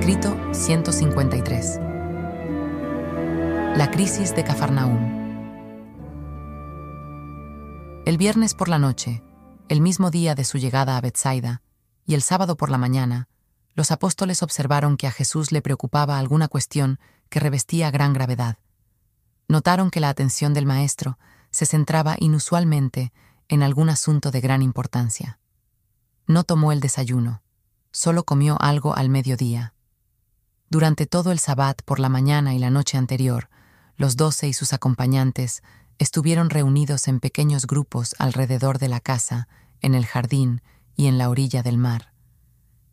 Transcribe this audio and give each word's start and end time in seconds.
Escrito 0.00 0.34
153. 0.54 1.78
La 3.76 3.90
crisis 3.92 4.34
de 4.34 4.44
Cafarnaúm. 4.44 4.96
El 8.06 8.16
viernes 8.16 8.54
por 8.54 8.70
la 8.70 8.78
noche, 8.78 9.22
el 9.68 9.82
mismo 9.82 10.10
día 10.10 10.34
de 10.34 10.44
su 10.44 10.56
llegada 10.56 10.96
a 10.96 11.02
Bethsaida, 11.02 11.60
y 12.06 12.14
el 12.14 12.22
sábado 12.22 12.56
por 12.56 12.70
la 12.70 12.78
mañana, 12.78 13.28
los 13.74 13.90
apóstoles 13.90 14.42
observaron 14.42 14.96
que 14.96 15.06
a 15.06 15.10
Jesús 15.10 15.52
le 15.52 15.60
preocupaba 15.60 16.18
alguna 16.18 16.48
cuestión 16.48 16.98
que 17.28 17.38
revestía 17.38 17.90
gran 17.90 18.14
gravedad. 18.14 18.56
Notaron 19.48 19.90
que 19.90 20.00
la 20.00 20.08
atención 20.08 20.54
del 20.54 20.64
Maestro 20.64 21.18
se 21.50 21.66
centraba 21.66 22.16
inusualmente 22.18 23.12
en 23.48 23.62
algún 23.62 23.90
asunto 23.90 24.30
de 24.30 24.40
gran 24.40 24.62
importancia. 24.62 25.38
No 26.26 26.44
tomó 26.44 26.72
el 26.72 26.80
desayuno, 26.80 27.42
solo 27.92 28.24
comió 28.24 28.56
algo 28.62 28.96
al 28.96 29.10
mediodía. 29.10 29.74
Durante 30.72 31.06
todo 31.06 31.32
el 31.32 31.40
sabbat 31.40 31.82
por 31.82 31.98
la 31.98 32.08
mañana 32.08 32.54
y 32.54 32.60
la 32.60 32.70
noche 32.70 32.96
anterior, 32.96 33.50
los 33.96 34.14
doce 34.14 34.46
y 34.46 34.52
sus 34.52 34.72
acompañantes 34.72 35.64
estuvieron 35.98 36.48
reunidos 36.48 37.08
en 37.08 37.18
pequeños 37.18 37.66
grupos 37.66 38.14
alrededor 38.20 38.78
de 38.78 38.86
la 38.86 39.00
casa, 39.00 39.48
en 39.80 39.96
el 39.96 40.06
jardín 40.06 40.62
y 40.94 41.08
en 41.08 41.18
la 41.18 41.28
orilla 41.28 41.64
del 41.64 41.76
mar. 41.76 42.14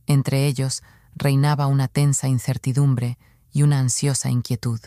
Entre 0.07 0.47
ellos 0.47 0.81
reinaba 1.15 1.67
una 1.67 1.87
tensa 1.87 2.27
incertidumbre 2.27 3.19
y 3.51 3.61
una 3.61 3.77
ansiosa 3.77 4.31
inquietud. 4.31 4.79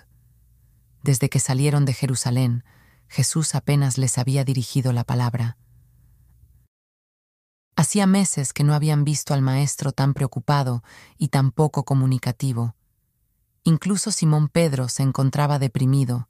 Desde 1.05 1.29
que 1.31 1.39
salieron 1.39 1.85
de 1.85 1.95
Jerusalén, 1.95 2.65
Jesús 3.07 3.55
apenas 3.55 3.99
les 3.99 4.19
había 4.19 4.45
dirigido 4.45 4.93
la 4.93 5.05
palabra. 5.05 5.59
Hacía 7.77 8.07
meses 8.07 8.53
que 8.53 8.65
no 8.65 8.75
habían 8.75 9.05
visto 9.05 9.33
al 9.33 9.43
Maestro 9.43 9.93
tan 9.93 10.13
preocupado 10.13 10.83
y 11.19 11.29
tan 11.29 11.53
poco 11.53 11.85
comunicativo, 11.85 12.75
Incluso 13.65 14.11
Simón 14.11 14.49
Pedro 14.49 14.89
se 14.89 15.03
encontraba 15.03 15.59
deprimido, 15.59 16.29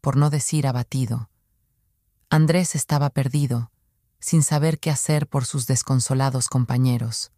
por 0.00 0.16
no 0.16 0.30
decir 0.30 0.66
abatido. 0.66 1.30
Andrés 2.28 2.74
estaba 2.74 3.10
perdido, 3.10 3.70
sin 4.18 4.42
saber 4.42 4.78
qué 4.78 4.90
hacer 4.90 5.28
por 5.28 5.44
sus 5.44 5.66
desconsolados 5.66 6.48
compañeros. 6.48 7.32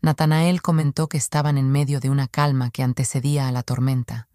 Natanael 0.00 0.62
comentó 0.62 1.08
que 1.08 1.18
estaban 1.18 1.58
en 1.58 1.70
medio 1.70 2.00
de 2.00 2.10
una 2.10 2.26
calma 2.26 2.70
que 2.70 2.82
antecedía 2.82 3.46
a 3.46 3.52
la 3.52 3.62
tormenta. 3.62 4.28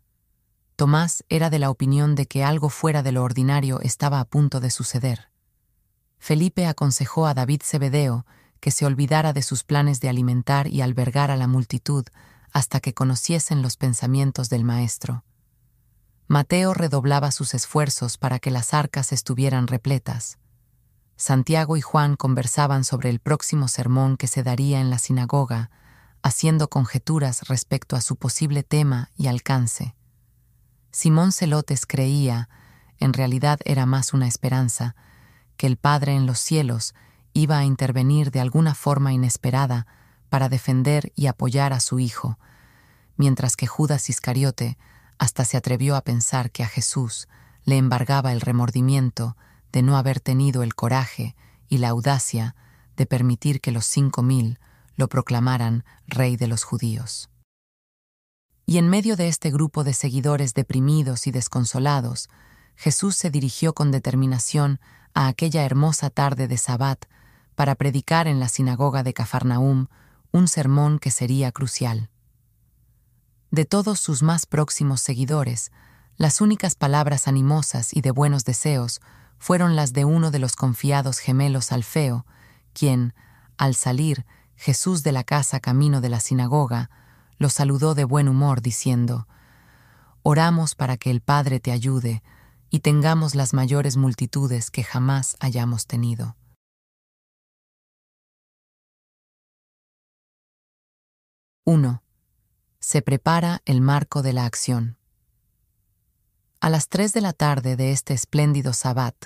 Tomás 0.78 1.26
era 1.28 1.50
de 1.50 1.60
la 1.60 1.70
opinión 1.70 2.16
de 2.16 2.28
que 2.28 2.44
algo 2.44 2.70
fuera 2.70 3.04
de 3.04 3.12
lo 3.12 3.24
ordinario 3.24 3.82
estaba 3.82 4.20
a 4.22 4.26
punto 4.26 4.60
de 4.60 4.70
suceder. 4.70 5.30
Felipe 6.20 6.66
aconsejó 6.66 7.28
a 7.28 7.34
David 7.34 7.62
Zebedeo 7.64 8.26
que 8.60 8.72
se 8.72 8.86
olvidara 8.86 9.34
de 9.34 9.42
sus 9.42 9.64
planes 9.64 10.00
de 10.00 10.10
alimentar 10.10 10.68
y 10.68 10.82
albergar 10.82 11.32
a 11.32 11.36
la 11.36 11.48
multitud 11.48 12.06
hasta 12.58 12.80
que 12.80 12.96
conociesen 12.96 13.62
los 13.62 13.78
pensamientos 13.78 14.50
del 14.50 14.64
Maestro. 14.64 15.24
Mateo 16.28 16.74
redoblaba 16.74 17.30
sus 17.30 17.54
esfuerzos 17.54 18.18
para 18.18 18.40
que 18.40 18.50
las 18.50 18.74
arcas 18.74 19.12
estuvieran 19.12 19.68
repletas. 19.68 20.40
Santiago 21.18 21.78
y 21.78 21.82
Juan 21.82 22.16
conversaban 22.16 22.84
sobre 22.84 23.12
el 23.12 23.20
próximo 23.20 23.68
sermón 23.68 24.18
que 24.18 24.26
se 24.26 24.42
daría 24.42 24.82
en 24.82 24.90
la 24.90 24.98
sinagoga, 24.98 25.70
haciendo 26.24 26.68
conjeturas 26.68 27.48
respecto 27.48 27.96
a 27.96 28.02
su 28.02 28.16
posible 28.16 28.64
tema 28.64 29.12
y 29.16 29.28
alcance. 29.28 29.96
Simón 30.90 31.34
Celotes 31.34 31.86
creía, 31.86 32.50
en 32.98 33.14
realidad 33.14 33.60
era 33.66 33.86
más 33.86 34.14
una 34.14 34.28
esperanza, 34.28 34.96
que 35.58 35.68
el 35.68 35.78
Padre 35.78 36.16
en 36.16 36.26
los 36.26 36.40
cielos 36.40 36.96
iba 37.34 37.60
a 37.60 37.66
intervenir 37.66 38.32
de 38.32 38.40
alguna 38.40 38.74
forma 38.74 39.14
inesperada 39.14 39.86
para 40.30 40.50
defender 40.50 41.12
y 41.16 41.28
apoyar 41.28 41.74
a 41.74 41.80
su 41.80 42.00
hijo, 42.00 42.38
mientras 43.16 43.56
que 43.56 43.68
Judas 43.68 44.10
Iscariote 44.10 44.78
hasta 45.18 45.46
se 45.46 45.58
atrevió 45.58 45.96
a 45.96 46.02
pensar 46.02 46.52
que 46.52 46.64
a 46.64 46.68
Jesús 46.68 47.28
le 47.64 47.78
embargaba 47.78 48.32
el 48.32 48.42
remordimiento 48.42 49.36
de 49.72 49.82
no 49.82 49.98
haber 49.98 50.20
tenido 50.20 50.64
el 50.64 50.76
coraje 50.76 51.36
y 51.68 51.80
la 51.80 51.90
audacia 51.90 52.56
de 52.96 53.06
permitir 53.06 53.62
que 53.62 53.72
los 53.72 53.86
cinco 53.86 54.24
mil 54.24 54.60
lo 54.96 55.10
proclamaran 55.10 55.84
rey 56.08 56.38
de 56.38 56.48
los 56.48 56.64
judíos. 56.64 57.30
Y 58.66 58.80
en 58.80 58.90
medio 58.90 59.16
de 59.16 59.28
este 59.28 59.52
grupo 59.52 59.84
de 59.84 59.94
seguidores 59.94 60.54
deprimidos 60.54 61.28
y 61.28 61.32
desconsolados, 61.32 62.30
Jesús 62.76 63.16
se 63.16 63.30
dirigió 63.30 63.74
con 63.74 63.92
determinación 63.92 64.80
a 65.14 65.28
aquella 65.28 65.64
hermosa 65.64 66.10
tarde 66.10 66.48
de 66.48 66.58
Sabbat 66.58 67.06
para 67.56 67.76
predicar 67.76 68.28
en 68.28 68.40
la 68.40 68.50
sinagoga 68.50 69.04
de 69.04 69.14
Cafarnaúm 69.14 69.88
un 70.38 70.48
sermón 70.48 71.00
que 71.00 71.12
sería 71.12 71.52
crucial. 71.52 72.10
De 73.50 73.66
todos 73.66 74.00
sus 74.00 74.22
más 74.22 74.46
próximos 74.46 75.02
seguidores, 75.02 75.72
las 76.16 76.42
únicas 76.42 76.76
palabras 76.76 77.28
animosas 77.28 77.96
y 77.96 78.02
de 78.02 78.12
buenos 78.12 78.46
deseos 78.46 79.02
fueron 79.40 79.76
las 79.76 79.94
de 79.94 80.06
uno 80.06 80.32
de 80.32 80.40
los 80.40 80.56
confiados 80.56 81.20
gemelos 81.20 81.72
Alfeo, 81.72 82.26
quien, 82.74 83.14
al 83.58 83.76
salir 83.76 84.26
Jesús 84.56 85.04
de 85.04 85.12
la 85.12 85.24
casa 85.24 85.60
camino 85.60 86.02
de 86.02 86.10
la 86.10 86.20
sinagoga, 86.20 86.90
lo 87.38 87.50
saludó 87.50 87.94
de 87.96 88.04
buen 88.04 88.28
humor, 88.28 88.62
diciendo, 88.62 89.28
Oramos 90.24 90.76
para 90.76 90.98
que 90.98 91.10
el 91.10 91.22
Padre 91.22 91.60
te 91.60 91.72
ayude 91.72 92.24
y 92.70 92.80
tengamos 92.80 93.34
las 93.36 93.54
mayores 93.54 93.98
multitudes 93.98 94.72
que 94.72 94.84
jamás 94.84 95.38
hayamos 95.40 95.88
tenido. 95.88 96.36
1. 101.70 102.02
Se 102.80 103.02
prepara 103.02 103.62
el 103.66 103.82
marco 103.82 104.22
de 104.22 104.32
la 104.32 104.46
acción. 104.46 104.98
A 106.62 106.70
las 106.70 106.88
tres 106.88 107.12
de 107.12 107.20
la 107.20 107.34
tarde 107.34 107.76
de 107.76 107.92
este 107.92 108.14
espléndido 108.14 108.72
sabbat, 108.72 109.26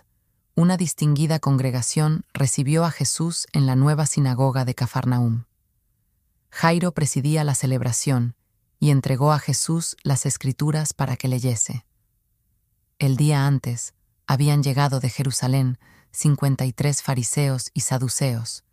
una 0.56 0.76
distinguida 0.76 1.38
congregación 1.38 2.26
recibió 2.34 2.84
a 2.84 2.90
Jesús 2.90 3.46
en 3.54 3.68
la 3.68 3.76
nueva 3.76 4.08
sinagoga 4.08 4.66
de 4.66 4.74
Cafarnaúm. 4.74 5.44
Jairo 6.50 6.94
presidía 6.94 7.44
la 7.44 7.54
celebración 7.54 8.36
y 8.80 8.90
entregó 8.90 9.34
a 9.34 9.38
Jesús 9.38 9.96
las 10.02 10.26
escrituras 10.26 10.94
para 10.94 11.18
que 11.18 11.28
leyese. 11.28 11.86
El 12.98 13.18
día 13.18 13.46
antes 13.46 13.94
habían 14.26 14.64
llegado 14.64 15.00
de 15.00 15.12
Jerusalén 15.12 15.78
cincuenta 16.10 16.66
y 16.66 16.74
tres 16.74 17.04
fariseos 17.04 17.70
y 17.76 17.82
saduceos. 17.82 18.64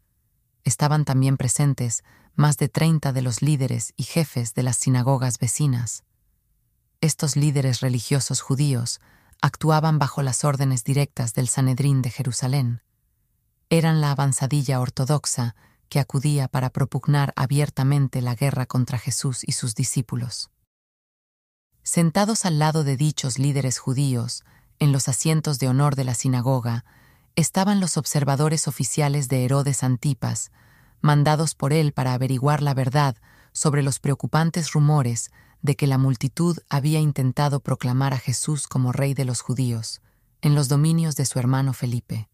Estaban 0.65 1.05
también 1.05 1.37
presentes 1.37 2.03
más 2.39 2.57
de 2.57 2.69
treinta 2.69 3.13
de 3.13 3.21
los 3.21 3.43
líderes 3.43 3.93
y 3.97 4.05
jefes 4.05 4.55
de 4.55 4.63
las 4.63 4.77
sinagogas 4.77 5.39
vecinas. 5.41 6.05
Estos 7.01 7.35
líderes 7.35 7.81
religiosos 7.81 8.43
judíos 8.43 9.01
actuaban 9.43 9.99
bajo 9.99 10.23
las 10.23 10.45
órdenes 10.45 10.85
directas 10.85 11.35
del 11.35 11.49
Sanedrín 11.49 12.01
de 12.01 12.11
Jerusalén. 12.11 12.81
Eran 13.71 14.01
la 14.01 14.13
avanzadilla 14.13 14.81
ortodoxa 14.81 15.57
que 15.89 15.99
acudía 15.99 16.47
para 16.47 16.71
propugnar 16.71 17.33
abiertamente 17.35 18.23
la 18.23 18.37
guerra 18.37 18.67
contra 18.67 18.99
Jesús 18.99 19.43
y 19.45 19.53
sus 19.53 19.75
discípulos. 19.75 20.49
Sentados 21.83 22.45
al 22.45 22.61
lado 22.61 22.85
de 22.85 22.97
dichos 22.97 23.41
líderes 23.41 23.81
judíos, 23.81 24.45
en 24.79 24.93
los 24.93 25.09
asientos 25.09 25.59
de 25.59 25.67
honor 25.67 25.97
de 25.97 26.05
la 26.05 26.15
sinagoga, 26.15 26.85
estaban 27.35 27.81
los 27.81 27.97
observadores 27.97 28.69
oficiales 28.69 29.29
de 29.29 29.45
Herodes 29.45 29.83
Antipas, 29.83 30.53
mandados 31.01 31.55
por 31.55 31.73
él 31.73 31.93
para 31.93 32.15
averiguar 32.15 32.63
la 32.63 32.75
verdad 32.75 33.17
sobre 33.53 33.83
los 33.83 33.99
preocupantes 33.99 34.73
rumores 34.73 35.31
de 35.63 35.77
que 35.77 35.87
la 35.87 35.99
multitud 35.99 36.59
había 36.69 37.01
intentado 37.01 37.61
proclamar 37.61 38.15
a 38.15 38.19
Jesús 38.19 38.69
como 38.69 38.93
rey 38.93 39.15
de 39.15 39.25
los 39.25 39.41
judíos, 39.41 40.01
en 40.41 40.55
los 40.55 40.69
dominios 40.69 41.17
de 41.17 41.25
su 41.25 41.39
hermano 41.39 41.73
Felipe. 41.73 42.29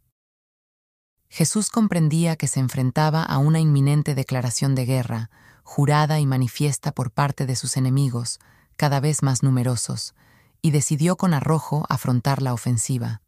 Jesús 1.28 1.70
comprendía 1.70 2.36
que 2.36 2.46
se 2.46 2.60
enfrentaba 2.60 3.22
a 3.22 3.38
una 3.38 3.58
inminente 3.60 4.14
declaración 4.14 4.74
de 4.74 4.84
guerra, 4.84 5.30
jurada 5.62 6.20
y 6.20 6.26
manifiesta 6.26 6.92
por 6.92 7.10
parte 7.10 7.46
de 7.46 7.56
sus 7.56 7.76
enemigos, 7.76 8.38
cada 8.76 9.00
vez 9.00 9.22
más 9.22 9.42
numerosos, 9.42 10.14
y 10.62 10.70
decidió 10.70 11.16
con 11.16 11.34
arrojo 11.34 11.86
afrontar 11.88 12.42
la 12.42 12.52
ofensiva. 12.52 13.22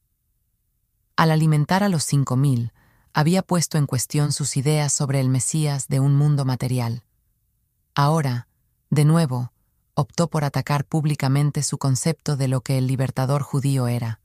Al 1.16 1.30
alimentar 1.30 1.82
a 1.82 1.88
los 1.88 2.04
cinco 2.04 2.36
mil, 2.36 2.72
había 3.16 3.40
puesto 3.40 3.78
en 3.78 3.86
cuestión 3.86 4.30
sus 4.30 4.58
ideas 4.58 4.92
sobre 4.92 5.20
el 5.20 5.30
Mesías 5.30 5.88
de 5.88 6.00
un 6.00 6.14
mundo 6.14 6.44
material. 6.44 7.02
Ahora, 7.94 8.46
de 8.90 9.06
nuevo, 9.06 9.54
optó 9.94 10.28
por 10.28 10.44
atacar 10.44 10.84
públicamente 10.84 11.62
su 11.62 11.78
concepto 11.78 12.36
de 12.36 12.46
lo 12.46 12.60
que 12.60 12.76
el 12.76 12.86
libertador 12.86 13.40
judío 13.40 13.88
era. 13.88 14.20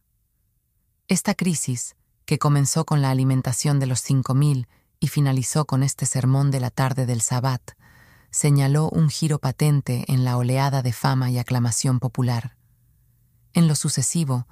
Esta 1.07 1.35
crisis, 1.35 1.95
que 2.25 2.37
comenzó 2.37 2.83
con 2.83 3.01
la 3.01 3.11
alimentación 3.11 3.79
de 3.79 3.85
los 3.85 4.01
cinco 4.01 4.33
mil 4.33 4.67
y 4.99 5.07
finalizó 5.07 5.63
con 5.63 5.83
este 5.83 6.05
sermón 6.05 6.51
de 6.51 6.59
la 6.59 6.69
tarde 6.69 7.05
del 7.05 7.21
Sabbat, 7.21 7.61
señaló 8.29 8.89
un 8.89 9.09
giro 9.09 9.39
patente 9.39 10.03
en 10.09 10.25
la 10.25 10.35
oleada 10.35 10.81
de 10.81 10.91
fama 10.91 11.31
y 11.31 11.39
aclamación 11.39 12.01
popular. 12.01 12.57
En 13.53 13.69
lo 13.69 13.75
sucesivo, 13.75 14.47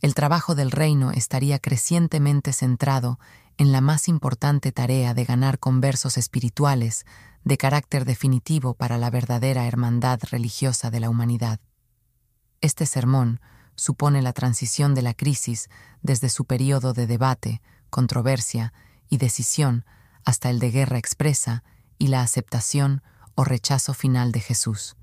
el 0.00 0.14
trabajo 0.14 0.56
del 0.56 0.72
reino 0.72 1.12
estaría 1.12 1.60
crecientemente 1.60 2.52
centrado 2.52 3.20
en 3.56 3.72
la 3.72 3.80
más 3.80 4.08
importante 4.08 4.72
tarea 4.72 5.14
de 5.14 5.24
ganar 5.24 5.58
conversos 5.58 6.18
espirituales 6.18 7.06
de 7.44 7.56
carácter 7.56 8.04
definitivo 8.04 8.74
para 8.74 8.98
la 8.98 9.10
verdadera 9.10 9.66
hermandad 9.66 10.18
religiosa 10.30 10.90
de 10.90 11.00
la 11.00 11.10
humanidad. 11.10 11.60
Este 12.60 12.86
sermón 12.86 13.40
supone 13.76 14.22
la 14.22 14.32
transición 14.32 14.94
de 14.94 15.02
la 15.02 15.14
crisis 15.14 15.68
desde 16.02 16.28
su 16.28 16.44
periodo 16.46 16.92
de 16.92 17.06
debate, 17.06 17.60
controversia 17.90 18.72
y 19.08 19.18
decisión 19.18 19.84
hasta 20.24 20.50
el 20.50 20.58
de 20.58 20.70
guerra 20.70 20.98
expresa 20.98 21.62
y 21.98 22.08
la 22.08 22.22
aceptación 22.22 23.02
o 23.34 23.44
rechazo 23.44 23.94
final 23.94 24.32
de 24.32 24.40
Jesús. 24.40 24.96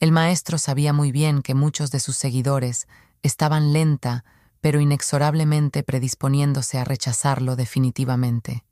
El 0.00 0.12
maestro 0.12 0.58
sabía 0.58 0.92
muy 0.92 1.12
bien 1.12 1.42
que 1.42 1.54
muchos 1.54 1.90
de 1.90 2.00
sus 2.00 2.16
seguidores 2.16 2.88
estaban 3.22 3.72
lenta 3.72 4.24
pero 4.64 4.80
inexorablemente 4.80 5.82
predisponiéndose 5.82 6.78
a 6.78 6.84
rechazarlo 6.84 7.54
definitivamente. 7.54 8.64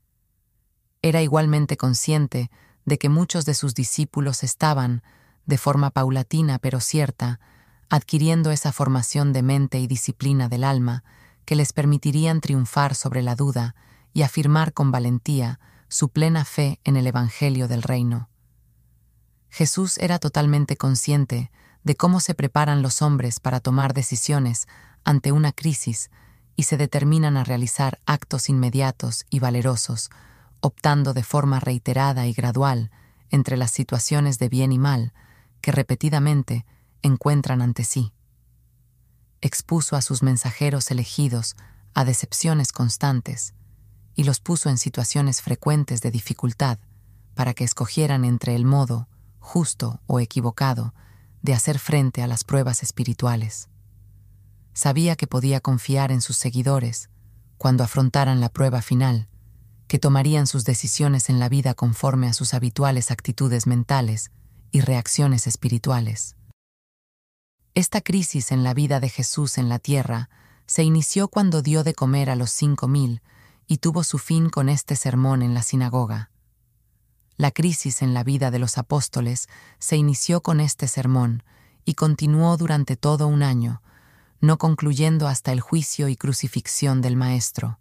Era 1.02 1.20
igualmente 1.20 1.76
consciente 1.76 2.50
de 2.86 2.96
que 2.96 3.10
muchos 3.10 3.44
de 3.44 3.52
sus 3.52 3.74
discípulos 3.74 4.42
estaban, 4.42 5.02
de 5.44 5.58
forma 5.58 5.90
paulatina 5.90 6.58
pero 6.58 6.80
cierta, 6.80 7.40
adquiriendo 7.90 8.52
esa 8.52 8.72
formación 8.72 9.34
de 9.34 9.42
mente 9.42 9.80
y 9.80 9.86
disciplina 9.86 10.48
del 10.48 10.64
alma 10.64 11.04
que 11.44 11.56
les 11.56 11.74
permitirían 11.74 12.40
triunfar 12.40 12.94
sobre 12.94 13.20
la 13.20 13.34
duda 13.34 13.74
y 14.14 14.22
afirmar 14.22 14.72
con 14.72 14.92
valentía 14.92 15.60
su 15.88 16.08
plena 16.08 16.46
fe 16.46 16.80
en 16.84 16.96
el 16.96 17.06
Evangelio 17.06 17.68
del 17.68 17.82
Reino. 17.82 18.30
Jesús 19.50 19.98
era 19.98 20.18
totalmente 20.18 20.78
consciente 20.78 21.50
de 21.84 21.96
cómo 21.96 22.20
se 22.20 22.34
preparan 22.34 22.80
los 22.80 23.02
hombres 23.02 23.40
para 23.40 23.60
tomar 23.60 23.92
decisiones 23.92 24.68
ante 25.04 25.32
una 25.32 25.52
crisis 25.52 26.10
y 26.56 26.64
se 26.64 26.76
determinan 26.76 27.36
a 27.36 27.44
realizar 27.44 28.00
actos 28.06 28.48
inmediatos 28.48 29.24
y 29.30 29.38
valerosos, 29.38 30.10
optando 30.60 31.14
de 31.14 31.22
forma 31.22 31.60
reiterada 31.60 32.26
y 32.26 32.32
gradual 32.32 32.90
entre 33.30 33.56
las 33.56 33.70
situaciones 33.70 34.38
de 34.38 34.48
bien 34.48 34.72
y 34.72 34.78
mal 34.78 35.12
que 35.60 35.72
repetidamente 35.72 36.66
encuentran 37.02 37.62
ante 37.62 37.84
sí. 37.84 38.12
Expuso 39.40 39.96
a 39.96 40.02
sus 40.02 40.22
mensajeros 40.22 40.90
elegidos 40.90 41.56
a 41.94 42.04
decepciones 42.04 42.72
constantes 42.72 43.54
y 44.14 44.24
los 44.24 44.40
puso 44.40 44.68
en 44.68 44.78
situaciones 44.78 45.40
frecuentes 45.42 46.00
de 46.00 46.10
dificultad 46.10 46.78
para 47.34 47.54
que 47.54 47.64
escogieran 47.64 48.24
entre 48.24 48.54
el 48.54 48.64
modo, 48.64 49.08
justo 49.40 50.00
o 50.06 50.20
equivocado, 50.20 50.94
de 51.40 51.54
hacer 51.54 51.78
frente 51.78 52.22
a 52.22 52.26
las 52.26 52.44
pruebas 52.44 52.82
espirituales. 52.82 53.68
Sabía 54.74 55.16
que 55.16 55.26
podía 55.26 55.60
confiar 55.60 56.12
en 56.12 56.20
sus 56.20 56.36
seguidores 56.36 57.10
cuando 57.58 57.84
afrontaran 57.84 58.40
la 58.40 58.48
prueba 58.48 58.82
final, 58.82 59.28
que 59.86 59.98
tomarían 59.98 60.46
sus 60.46 60.64
decisiones 60.64 61.28
en 61.28 61.38
la 61.38 61.48
vida 61.48 61.74
conforme 61.74 62.26
a 62.26 62.32
sus 62.32 62.54
habituales 62.54 63.10
actitudes 63.10 63.66
mentales 63.66 64.32
y 64.72 64.80
reacciones 64.80 65.46
espirituales. 65.46 66.34
Esta 67.74 68.00
crisis 68.00 68.50
en 68.50 68.64
la 68.64 68.74
vida 68.74 69.00
de 69.00 69.08
Jesús 69.08 69.58
en 69.58 69.68
la 69.68 69.78
tierra 69.78 70.28
se 70.66 70.82
inició 70.82 71.28
cuando 71.28 71.62
dio 71.62 71.84
de 71.84 71.94
comer 71.94 72.30
a 72.30 72.36
los 72.36 72.50
cinco 72.50 72.88
mil 72.88 73.22
y 73.66 73.78
tuvo 73.78 74.02
su 74.02 74.18
fin 74.18 74.50
con 74.50 74.68
este 74.68 74.96
sermón 74.96 75.42
en 75.42 75.54
la 75.54 75.62
sinagoga. 75.62 76.30
La 77.36 77.50
crisis 77.50 78.02
en 78.02 78.12
la 78.14 78.24
vida 78.24 78.50
de 78.50 78.58
los 78.58 78.76
apóstoles 78.78 79.48
se 79.78 79.96
inició 79.96 80.42
con 80.42 80.60
este 80.60 80.88
sermón 80.88 81.42
y 81.84 81.94
continuó 81.94 82.56
durante 82.56 82.96
todo 82.96 83.26
un 83.26 83.42
año, 83.42 83.82
no 84.42 84.58
concluyendo 84.58 85.28
hasta 85.28 85.52
el 85.52 85.60
juicio 85.60 86.08
y 86.08 86.16
crucifixión 86.16 87.00
del 87.00 87.14
Maestro. 87.14 87.78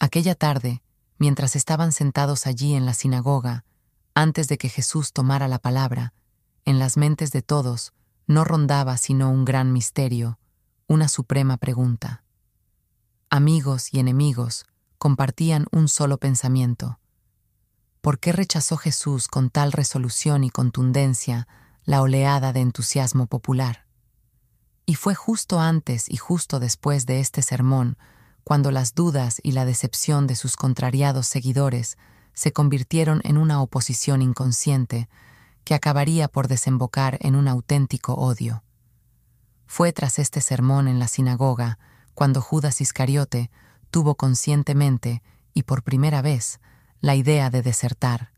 Aquella 0.00 0.34
tarde, 0.34 0.82
mientras 1.18 1.54
estaban 1.54 1.92
sentados 1.92 2.48
allí 2.48 2.74
en 2.74 2.84
la 2.84 2.94
sinagoga, 2.94 3.64
antes 4.12 4.48
de 4.48 4.58
que 4.58 4.68
Jesús 4.68 5.12
tomara 5.12 5.46
la 5.46 5.60
palabra, 5.60 6.14
en 6.64 6.80
las 6.80 6.96
mentes 6.96 7.30
de 7.30 7.42
todos 7.42 7.92
no 8.26 8.42
rondaba 8.42 8.96
sino 8.96 9.30
un 9.30 9.44
gran 9.44 9.72
misterio, 9.72 10.40
una 10.88 11.06
suprema 11.06 11.58
pregunta. 11.58 12.24
Amigos 13.30 13.94
y 13.94 14.00
enemigos 14.00 14.66
compartían 14.98 15.66
un 15.70 15.86
solo 15.86 16.18
pensamiento. 16.18 16.98
¿Por 18.00 18.18
qué 18.18 18.32
rechazó 18.32 18.76
Jesús 18.76 19.28
con 19.28 19.48
tal 19.48 19.70
resolución 19.70 20.42
y 20.42 20.50
contundencia 20.50 21.46
la 21.84 22.02
oleada 22.02 22.52
de 22.52 22.62
entusiasmo 22.62 23.28
popular? 23.28 23.89
Y 24.90 24.96
fue 24.96 25.14
justo 25.14 25.60
antes 25.60 26.10
y 26.10 26.16
justo 26.16 26.58
después 26.58 27.06
de 27.06 27.20
este 27.20 27.42
sermón 27.42 27.96
cuando 28.42 28.72
las 28.72 28.96
dudas 28.96 29.38
y 29.40 29.52
la 29.52 29.64
decepción 29.64 30.26
de 30.26 30.34
sus 30.34 30.56
contrariados 30.56 31.28
seguidores 31.28 31.96
se 32.34 32.52
convirtieron 32.52 33.20
en 33.22 33.38
una 33.38 33.62
oposición 33.62 34.20
inconsciente 34.20 35.08
que 35.62 35.74
acabaría 35.74 36.26
por 36.26 36.48
desembocar 36.48 37.18
en 37.20 37.36
un 37.36 37.46
auténtico 37.46 38.14
odio. 38.14 38.64
Fue 39.64 39.92
tras 39.92 40.18
este 40.18 40.40
sermón 40.40 40.88
en 40.88 40.98
la 40.98 41.06
sinagoga 41.06 41.78
cuando 42.14 42.40
Judas 42.40 42.80
Iscariote 42.80 43.48
tuvo 43.92 44.16
conscientemente 44.16 45.22
y 45.54 45.62
por 45.62 45.84
primera 45.84 46.20
vez 46.20 46.58
la 47.00 47.14
idea 47.14 47.48
de 47.48 47.62
desertar. 47.62 48.32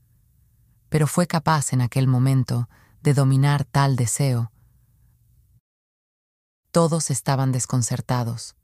Pero 0.91 1.07
fue 1.07 1.27
capaz 1.27 1.73
en 1.73 1.81
aquel 1.81 2.09
momento 2.09 2.69
de 3.01 3.15
dominar 3.15 3.65
tal 3.65 3.97
deseo 3.97 4.53
todos 6.73 7.11
estaban 7.11 7.53
desconcertados. 7.53 8.57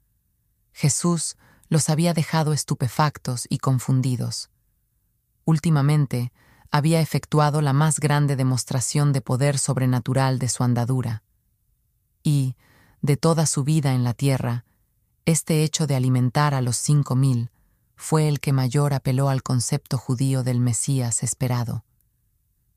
Jesús 0.73 1.37
los 1.69 1.89
había 1.89 2.13
dejado 2.13 2.51
estupefactos 2.51 3.45
y 3.49 3.59
confundidos. 3.59 4.49
Últimamente, 5.45 6.33
había 6.71 7.01
efectuado 7.01 7.61
la 7.61 7.73
más 7.73 7.99
grande 7.99 8.35
demostración 8.35 9.13
de 9.13 9.21
poder 9.21 9.57
sobrenatural 9.57 10.39
de 10.39 10.49
su 10.49 10.63
andadura. 10.63 11.23
Y, 12.23 12.55
de 13.01 13.15
toda 13.15 13.45
su 13.45 13.63
vida 13.63 13.93
en 13.93 14.03
la 14.03 14.13
tierra, 14.13 14.65
este 15.25 15.63
hecho 15.63 15.87
de 15.87 15.95
alimentar 15.95 16.53
a 16.53 16.61
los 16.61 16.77
cinco 16.77 17.15
mil 17.15 17.51
fue 17.95 18.27
el 18.27 18.39
que 18.39 18.53
mayor 18.53 18.93
apeló 18.93 19.29
al 19.29 19.43
concepto 19.43 19.97
judío 19.97 20.43
del 20.43 20.59
Mesías 20.59 21.21
esperado. 21.21 21.85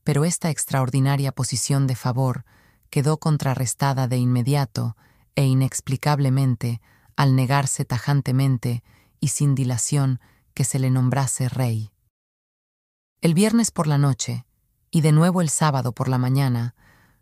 Pero 0.03 0.25
esta 0.25 0.49
extraordinaria 0.49 1.31
posición 1.31 1.87
de 1.87 1.95
favor 1.95 2.45
quedó 2.89 3.17
contrarrestada 3.17 4.07
de 4.07 4.17
inmediato 4.17 4.95
e 5.35 5.45
inexplicablemente 5.45 6.81
al 7.15 7.35
negarse 7.35 7.85
tajantemente 7.85 8.83
y 9.19 9.29
sin 9.29 9.55
dilación 9.55 10.19
que 10.53 10.63
se 10.63 10.79
le 10.79 10.89
nombrase 10.89 11.49
rey. 11.49 11.91
El 13.21 13.33
viernes 13.33 13.71
por 13.71 13.87
la 13.87 13.97
noche, 13.97 14.45
y 14.91 15.01
de 15.01 15.11
nuevo 15.11 15.41
el 15.41 15.49
sábado 15.49 15.93
por 15.93 16.07
la 16.07 16.17
mañana, 16.17 16.75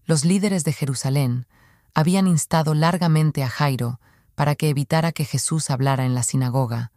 los 0.06 0.26
líderes 0.26 0.64
de 0.64 0.74
Jerusalén 0.74 1.48
habían 1.94 2.28
instado 2.28 2.74
largamente 2.74 3.44
a 3.44 3.50
Jairo 3.50 4.00
para 4.36 4.56
que 4.56 4.70
evitara 4.70 5.12
que 5.12 5.26
Jesús 5.26 5.70
hablara 5.70 6.06
en 6.06 6.16
la 6.16 6.24
sinagoga, 6.24 6.92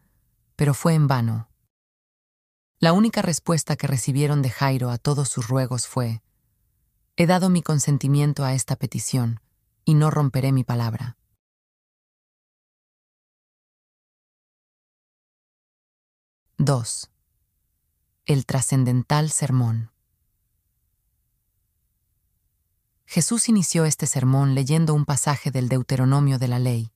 pero 0.57 0.73
fue 0.73 0.95
en 0.95 1.07
vano. 1.07 1.49
La 2.79 2.93
única 2.93 3.23
respuesta 3.23 3.77
que 3.77 3.87
recibieron 3.87 4.43
de 4.43 4.51
Jairo 4.51 4.91
a 4.91 4.99
todos 4.99 5.29
sus 5.29 5.49
ruegos 5.49 5.87
fue, 5.87 6.23
He 7.17 7.27
dado 7.27 7.49
mi 7.51 7.63
consentimiento 7.63 8.45
a 8.45 8.55
esta 8.55 8.75
petición, 8.75 9.41
y 9.85 9.95
no 9.95 10.11
romperé 10.11 10.53
mi 10.53 10.65
palabra. 10.65 11.17
2. 16.59 17.11
El 18.27 18.47
trascendental 18.47 19.31
sermón. 19.31 19.91
Jesús 23.05 23.49
inició 23.49 23.85
este 23.85 24.07
sermón 24.07 24.55
leyendo 24.55 24.95
un 24.95 25.05
pasaje 25.05 25.51
del 25.51 25.69
Deuteronomio 25.69 26.39
de 26.39 26.49
la 26.49 26.59
ley. 26.59 26.91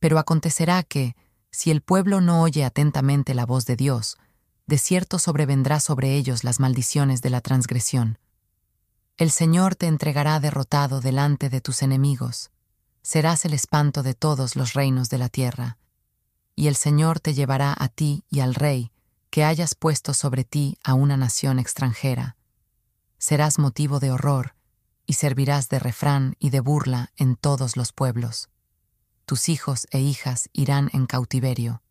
Pero 0.00 0.18
acontecerá 0.18 0.82
que, 0.82 1.16
si 1.50 1.70
el 1.70 1.80
pueblo 1.80 2.20
no 2.20 2.42
oye 2.42 2.64
atentamente 2.64 3.34
la 3.34 3.46
voz 3.46 3.64
de 3.64 3.76
Dios, 3.76 4.18
de 4.66 4.76
cierto 4.76 5.18
sobrevendrá 5.18 5.80
sobre 5.80 6.14
ellos 6.14 6.44
las 6.44 6.60
maldiciones 6.60 7.22
de 7.22 7.30
la 7.30 7.40
transgresión. 7.40 8.18
El 9.18 9.32
Señor 9.32 9.74
te 9.74 9.88
entregará 9.88 10.38
derrotado 10.38 11.00
delante 11.00 11.50
de 11.50 11.60
tus 11.60 11.82
enemigos, 11.82 12.52
serás 13.02 13.44
el 13.44 13.52
espanto 13.52 14.04
de 14.04 14.14
todos 14.14 14.54
los 14.54 14.74
reinos 14.74 15.10
de 15.10 15.18
la 15.18 15.28
tierra, 15.28 15.76
y 16.54 16.68
el 16.68 16.76
Señor 16.76 17.18
te 17.18 17.34
llevará 17.34 17.74
a 17.76 17.88
ti 17.88 18.22
y 18.30 18.38
al 18.38 18.54
rey, 18.54 18.92
que 19.30 19.42
hayas 19.42 19.74
puesto 19.74 20.14
sobre 20.14 20.44
ti 20.44 20.78
a 20.84 20.94
una 20.94 21.16
nación 21.16 21.58
extranjera. 21.58 22.36
Serás 23.18 23.58
motivo 23.58 23.98
de 23.98 24.12
horror, 24.12 24.54
y 25.04 25.14
servirás 25.14 25.68
de 25.68 25.80
refrán 25.80 26.36
y 26.38 26.50
de 26.50 26.60
burla 26.60 27.10
en 27.16 27.34
todos 27.34 27.76
los 27.76 27.92
pueblos. 27.92 28.50
Tus 29.24 29.48
hijos 29.48 29.88
e 29.90 29.98
hijas 29.98 30.48
irán 30.52 30.90
en 30.92 31.06
cautiverio. 31.06 31.82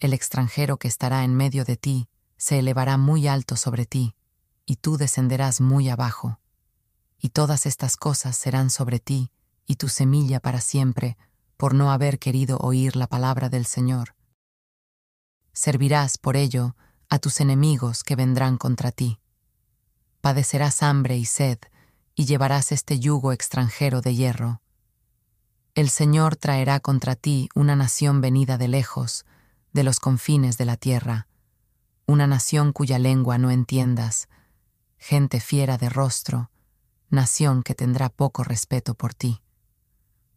El 0.00 0.12
extranjero 0.12 0.76
que 0.76 0.88
estará 0.88 1.22
en 1.22 1.36
medio 1.36 1.64
de 1.64 1.76
ti 1.76 2.08
se 2.36 2.58
elevará 2.58 2.96
muy 2.96 3.28
alto 3.28 3.54
sobre 3.54 3.86
ti, 3.86 4.16
y 4.66 4.74
tú 4.74 4.96
descenderás 4.96 5.60
muy 5.60 5.88
abajo. 5.88 6.40
Y 7.20 7.30
todas 7.30 7.66
estas 7.66 7.96
cosas 7.96 8.36
serán 8.36 8.70
sobre 8.70 9.00
ti, 9.00 9.30
y 9.66 9.76
tu 9.76 9.88
semilla 9.88 10.40
para 10.40 10.60
siempre, 10.60 11.16
por 11.56 11.74
no 11.74 11.90
haber 11.90 12.18
querido 12.18 12.58
oír 12.58 12.96
la 12.96 13.06
palabra 13.08 13.48
del 13.48 13.66
Señor. 13.66 14.14
Servirás, 15.52 16.18
por 16.18 16.36
ello, 16.36 16.76
a 17.08 17.18
tus 17.18 17.40
enemigos 17.40 18.04
que 18.04 18.16
vendrán 18.16 18.56
contra 18.58 18.92
ti. 18.92 19.18
Padecerás 20.20 20.82
hambre 20.82 21.16
y 21.16 21.24
sed, 21.24 21.58
y 22.14 22.26
llevarás 22.26 22.72
este 22.72 22.98
yugo 22.98 23.32
extranjero 23.32 24.00
de 24.00 24.14
hierro. 24.14 24.60
El 25.74 25.90
Señor 25.90 26.36
traerá 26.36 26.80
contra 26.80 27.14
ti 27.14 27.48
una 27.54 27.76
nación 27.76 28.20
venida 28.20 28.58
de 28.58 28.68
lejos, 28.68 29.24
de 29.72 29.84
los 29.84 30.00
confines 30.00 30.58
de 30.58 30.64
la 30.64 30.76
tierra, 30.76 31.28
una 32.06 32.26
nación 32.26 32.72
cuya 32.72 32.98
lengua 32.98 33.38
no 33.38 33.50
entiendas, 33.50 34.28
gente 34.96 35.40
fiera 35.40 35.78
de 35.78 35.88
rostro, 35.88 36.50
nación 37.10 37.62
que 37.62 37.74
tendrá 37.74 38.08
poco 38.08 38.44
respeto 38.44 38.94
por 38.94 39.14
ti. 39.14 39.40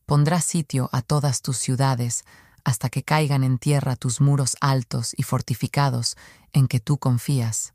Pondrá 0.06 0.42
sitio 0.42 0.90
a 0.92 1.02
todas 1.02 1.42
tus 1.42 1.58
ciudades 1.58 2.26
hasta 2.64 2.90
que 2.90 3.04
caigan 3.04 3.44
en 3.44 3.58
tierra 3.58 3.96
tus 3.96 4.22
muros 4.22 4.56
altos 4.62 5.14
y 5.18 5.24
fortificados 5.24 6.16
en 6.54 6.68
que 6.68 6.80
tú 6.80 6.98
confías, 6.98 7.74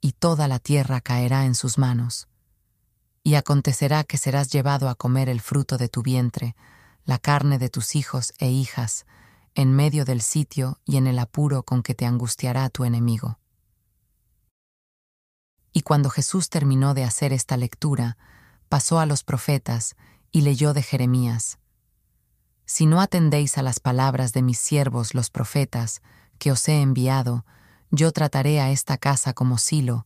y 0.00 0.12
toda 0.12 0.48
la 0.48 0.58
tierra 0.58 1.00
caerá 1.00 1.44
en 1.44 1.54
sus 1.54 1.78
manos 1.78 2.28
y 3.28 3.34
acontecerá 3.34 4.04
que 4.04 4.16
serás 4.16 4.50
llevado 4.50 4.88
a 4.88 4.94
comer 4.94 5.28
el 5.28 5.42
fruto 5.42 5.76
de 5.76 5.90
tu 5.90 6.02
vientre, 6.02 6.56
la 7.04 7.18
carne 7.18 7.58
de 7.58 7.68
tus 7.68 7.94
hijos 7.94 8.32
e 8.38 8.48
hijas, 8.48 9.04
en 9.54 9.70
medio 9.76 10.06
del 10.06 10.22
sitio 10.22 10.78
y 10.86 10.96
en 10.96 11.06
el 11.06 11.18
apuro 11.18 11.62
con 11.62 11.82
que 11.82 11.94
te 11.94 12.06
angustiará 12.06 12.70
tu 12.70 12.86
enemigo. 12.86 13.38
Y 15.78 15.82
cuando 15.82 16.10
Jesús 16.10 16.50
terminó 16.50 16.92
de 16.92 17.04
hacer 17.04 17.32
esta 17.32 17.56
lectura, 17.56 18.18
pasó 18.68 18.98
a 18.98 19.06
los 19.06 19.22
profetas 19.22 19.94
y 20.32 20.40
leyó 20.40 20.72
de 20.72 20.82
Jeremías. 20.82 21.60
Si 22.66 22.84
no 22.84 23.00
atendéis 23.00 23.58
a 23.58 23.62
las 23.62 23.78
palabras 23.78 24.32
de 24.32 24.42
mis 24.42 24.58
siervos 24.58 25.14
los 25.14 25.30
profetas, 25.30 26.02
que 26.40 26.50
os 26.50 26.68
he 26.68 26.82
enviado, 26.82 27.46
yo 27.92 28.10
trataré 28.10 28.58
a 28.58 28.72
esta 28.72 28.96
casa 28.96 29.34
como 29.34 29.56
silo, 29.56 30.04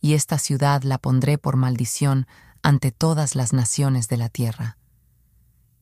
y 0.00 0.14
esta 0.14 0.38
ciudad 0.38 0.82
la 0.82 0.96
pondré 0.96 1.36
por 1.36 1.56
maldición 1.56 2.26
ante 2.62 2.90
todas 2.90 3.34
las 3.34 3.52
naciones 3.52 4.08
de 4.08 4.16
la 4.16 4.30
tierra. 4.30 4.78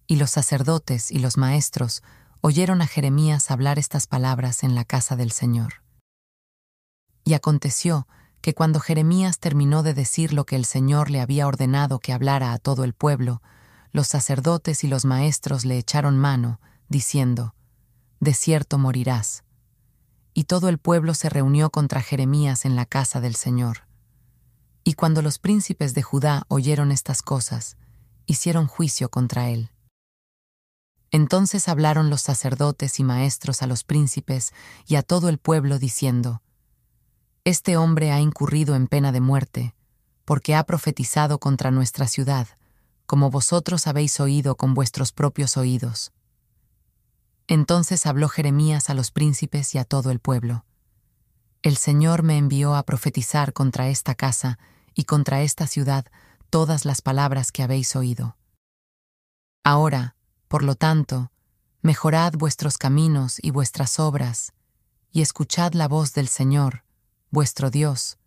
Y 0.09 0.17
los 0.17 0.33
sacerdotes 0.33 1.13
y 1.13 1.21
los 1.21 1.37
maestros 1.37 2.03
oyeron 2.41 2.83
a 2.83 2.89
Jeremías 2.89 3.53
hablar 3.53 3.79
estas 3.79 4.09
palabras 4.09 4.65
en 4.65 4.75
la 4.75 4.85
casa 4.85 5.15
del 5.15 5.31
Señor. 5.31 5.85
Y 7.23 7.35
aconteció 7.35 8.09
que 8.41 8.55
cuando 8.55 8.81
Jeremías 8.81 9.39
terminó 9.39 9.83
de 9.83 9.95
decir 9.95 10.33
lo 10.33 10.47
que 10.47 10.57
el 10.57 10.65
Señor 10.65 11.11
le 11.11 11.21
había 11.21 11.47
ordenado 11.47 11.99
que 11.99 12.13
hablara 12.13 12.53
a 12.53 12.59
todo 12.59 12.85
el 12.85 12.95
pueblo, 12.95 13.43
los 13.93 14.07
sacerdotes 14.09 14.85
y 14.85 14.89
los 14.89 15.05
maestros 15.05 15.65
le 15.65 15.77
echaron 15.77 16.19
mano, 16.19 16.61
diciendo, 16.89 17.55
De 18.21 18.33
cierto 18.33 18.79
morirás. 18.79 19.45
Y 20.33 20.45
todo 20.45 20.69
el 20.69 20.79
pueblo 20.79 21.15
se 21.15 21.29
reunió 21.29 21.71
contra 21.71 22.01
Jeremías 22.01 22.65
en 22.65 22.77
la 22.77 22.87
casa 22.87 23.21
del 23.21 23.35
Señor. 23.35 23.87
Y 24.85 24.95
cuando 24.95 25.23
los 25.23 25.39
príncipes 25.39 25.93
de 25.93 26.03
Judá 26.03 26.45
oyeron 26.49 26.93
estas 26.93 27.23
cosas, 27.23 27.77
hicieron 28.27 28.67
juicio 28.67 29.11
contra 29.11 29.51
él. 29.51 29.71
Entonces 31.11 31.69
hablaron 31.69 32.09
los 32.09 32.23
sacerdotes 32.23 33.01
y 33.01 33.05
maestros 33.05 33.63
a 33.63 33.67
los 33.67 33.83
príncipes 33.83 34.55
y 34.87 34.95
a 34.95 35.03
todo 35.03 35.29
el 35.29 35.39
pueblo 35.39 35.79
diciendo, 35.79 36.41
Este 37.45 37.79
hombre 37.79 38.13
ha 38.13 38.21
incurrido 38.21 38.75
en 38.75 38.87
pena 38.87 39.13
de 39.13 39.21
muerte, 39.21 39.75
porque 40.27 40.55
ha 40.55 40.65
profetizado 40.65 41.39
contra 41.39 41.71
nuestra 41.71 42.07
ciudad, 42.07 42.47
como 43.07 43.31
vosotros 43.31 43.87
habéis 43.87 44.21
oído 44.21 44.57
con 44.57 44.75
vuestros 44.75 45.13
propios 45.13 45.57
oídos. 45.57 46.13
Entonces 47.49 48.05
habló 48.05 48.29
Jeremías 48.29 48.91
a 48.91 48.95
los 48.95 49.11
príncipes 49.11 49.75
y 49.75 49.79
a 49.79 49.85
todo 49.85 50.11
el 50.11 50.21
pueblo. 50.21 50.67
El 51.63 51.79
Señor 51.79 52.23
me 52.23 52.37
envió 52.37 52.75
a 52.75 52.85
profetizar 52.85 53.55
contra 53.55 53.89
esta 53.89 54.15
casa 54.15 54.59
y 54.95 55.05
contra 55.05 55.41
esta 55.41 55.67
ciudad 55.67 56.05
todas 56.51 56.85
las 56.85 57.01
palabras 57.01 57.53
que 57.53 57.63
habéis 57.63 57.97
oído. 57.97 58.37
Ahora, 59.65 60.15
por 60.49 60.63
lo 60.63 60.75
tanto, 60.75 61.33
mejorad 61.81 62.35
vuestros 62.35 62.77
caminos 62.77 63.39
y 63.43 63.51
vuestras 63.51 63.99
obras, 63.99 64.53
y 65.11 65.23
escuchad 65.23 65.73
la 65.73 65.89
voz 65.89 66.13
del 66.13 66.29
Señor, 66.29 66.85
vuestro 67.31 67.71
Dios, 67.71 68.19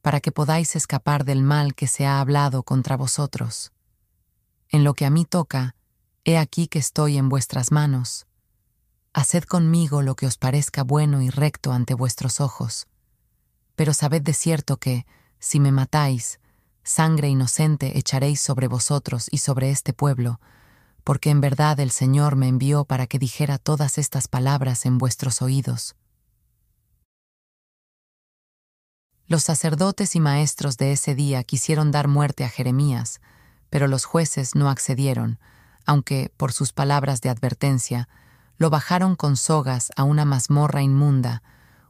para 0.00 0.20
que 0.20 0.32
podáis 0.32 0.76
escapar 0.76 1.24
del 1.24 1.42
mal 1.42 1.74
que 1.74 1.86
se 1.86 2.06
ha 2.06 2.20
hablado 2.20 2.62
contra 2.62 2.96
vosotros. 2.96 3.72
En 4.68 4.84
lo 4.84 4.94
que 4.94 5.06
a 5.06 5.10
mí 5.10 5.24
toca, 5.24 5.76
he 6.24 6.38
aquí 6.38 6.68
que 6.68 6.78
estoy 6.78 7.18
en 7.18 7.28
vuestras 7.28 7.72
manos 7.72 8.26
Haced 9.14 9.44
conmigo 9.44 10.00
lo 10.00 10.16
que 10.16 10.26
os 10.26 10.38
parezca 10.38 10.84
bueno 10.84 11.20
y 11.20 11.28
recto 11.28 11.72
ante 11.72 11.92
vuestros 11.92 12.40
ojos. 12.40 12.86
Pero 13.76 13.92
sabed 13.92 14.22
de 14.22 14.32
cierto 14.32 14.78
que, 14.78 15.06
si 15.38 15.60
me 15.60 15.70
matáis, 15.70 16.40
sangre 16.82 17.28
inocente 17.28 17.98
echaréis 17.98 18.40
sobre 18.40 18.68
vosotros 18.68 19.28
y 19.30 19.38
sobre 19.38 19.70
este 19.70 19.92
pueblo, 19.92 20.40
porque 21.04 21.28
en 21.28 21.42
verdad 21.42 21.78
el 21.80 21.90
Señor 21.90 22.36
me 22.36 22.48
envió 22.48 22.86
para 22.86 23.06
que 23.06 23.18
dijera 23.18 23.58
todas 23.58 23.98
estas 23.98 24.28
palabras 24.28 24.86
en 24.86 24.96
vuestros 24.96 25.42
oídos. 25.42 25.94
Los 29.26 29.44
sacerdotes 29.44 30.14
y 30.16 30.20
maestros 30.20 30.76
de 30.76 30.92
ese 30.92 31.14
día 31.14 31.44
quisieron 31.44 31.90
dar 31.90 32.08
muerte 32.08 32.44
a 32.44 32.48
Jeremías, 32.48 33.20
pero 33.70 33.86
los 33.86 34.04
jueces 34.04 34.54
no 34.54 34.68
accedieron, 34.68 35.38
aunque, 35.86 36.32
por 36.36 36.52
sus 36.52 36.72
palabras 36.72 37.20
de 37.20 37.30
advertencia, 37.30 38.08
lo 38.58 38.70
bajaron 38.70 39.16
con 39.16 39.36
sogas 39.36 39.90
a 39.96 40.04
una 40.04 40.24
mazmorra 40.24 40.82
inmunda, 40.82 41.42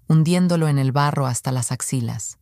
hundiéndolo 0.09 0.69
en 0.69 0.79
el 0.79 0.93
barro 0.93 1.27
hasta 1.27 1.53
las 1.53 1.73
axilas. 1.73 2.39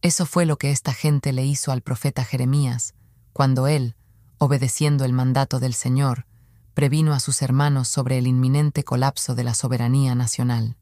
Eso 0.00 0.26
fue 0.26 0.46
lo 0.46 0.58
que 0.58 0.70
esta 0.70 0.94
gente 0.94 1.32
le 1.32 1.44
hizo 1.44 1.72
al 1.72 1.82
profeta 1.82 2.24
Jeremías, 2.24 2.94
cuando 3.32 3.66
él, 3.66 3.96
obedeciendo 4.38 5.04
el 5.04 5.12
mandato 5.12 5.60
del 5.60 5.74
Señor, 5.74 6.26
previno 6.74 7.12
a 7.12 7.20
sus 7.20 7.42
hermanos 7.42 7.88
sobre 7.88 8.18
el 8.18 8.28
inminente 8.28 8.84
colapso 8.84 9.34
de 9.34 9.44
la 9.44 9.54
soberanía 9.54 10.14
nacional. 10.14 10.76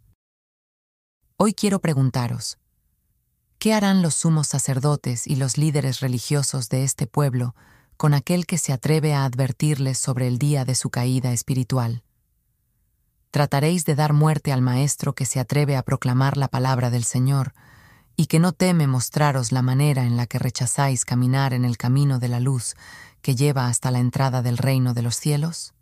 Hoy 1.38 1.54
quiero 1.54 1.80
preguntaros, 1.80 2.58
¿qué 3.58 3.74
harán 3.74 4.02
los 4.02 4.14
sumos 4.14 4.46
sacerdotes 4.46 5.26
y 5.26 5.36
los 5.36 5.58
líderes 5.58 6.00
religiosos 6.00 6.68
de 6.68 6.84
este 6.84 7.06
pueblo 7.06 7.54
con 7.96 8.14
aquel 8.14 8.46
que 8.46 8.58
se 8.58 8.72
atreve 8.72 9.14
a 9.14 9.24
advertirles 9.24 9.98
sobre 9.98 10.28
el 10.28 10.38
día 10.38 10.64
de 10.64 10.74
su 10.74 10.90
caída 10.90 11.32
espiritual? 11.32 12.02
Trataréis 13.30 13.84
de 13.84 13.94
dar 13.94 14.12
muerte 14.12 14.52
al 14.52 14.62
Maestro 14.62 15.14
que 15.14 15.26
se 15.26 15.40
atreve 15.40 15.76
a 15.76 15.82
proclamar 15.82 16.36
la 16.36 16.48
palabra 16.48 16.90
del 16.90 17.04
Señor, 17.04 17.54
y 18.16 18.26
que 18.26 18.38
no 18.38 18.52
teme 18.52 18.86
mostraros 18.86 19.52
la 19.52 19.62
manera 19.62 20.04
en 20.04 20.16
la 20.16 20.26
que 20.26 20.38
rechazáis 20.38 21.04
caminar 21.04 21.52
en 21.52 21.64
el 21.64 21.76
camino 21.76 22.18
de 22.18 22.28
la 22.28 22.40
luz 22.40 22.74
que 23.20 23.36
lleva 23.36 23.66
hasta 23.66 23.90
la 23.90 23.98
entrada 23.98 24.40
del 24.40 24.56
reino 24.56 24.94
de 24.94 25.02
los 25.02 25.16
cielos? 25.16 25.74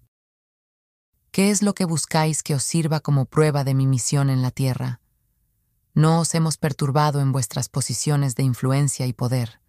¿Qué 1.31 1.50
es 1.50 1.62
lo 1.62 1.75
que 1.75 1.85
buscáis 1.85 2.43
que 2.43 2.54
os 2.54 2.62
sirva 2.62 3.00
como 3.00 3.25
prueba 3.25 3.64
de 3.64 3.75
mi 3.75 3.87
misión 3.87 4.31
en 4.31 4.43
la 4.43 4.50
tierra? 4.50 5.00
No 5.94 6.20
os 6.20 6.34
hemos 6.34 6.58
perturbado 6.58 7.20
en 7.20 7.32
vuestras 7.32 7.68
posiciones 7.68 8.34
de 8.34 8.42
influencia 8.42 9.06
y 9.06 9.12
poder. 9.12 9.60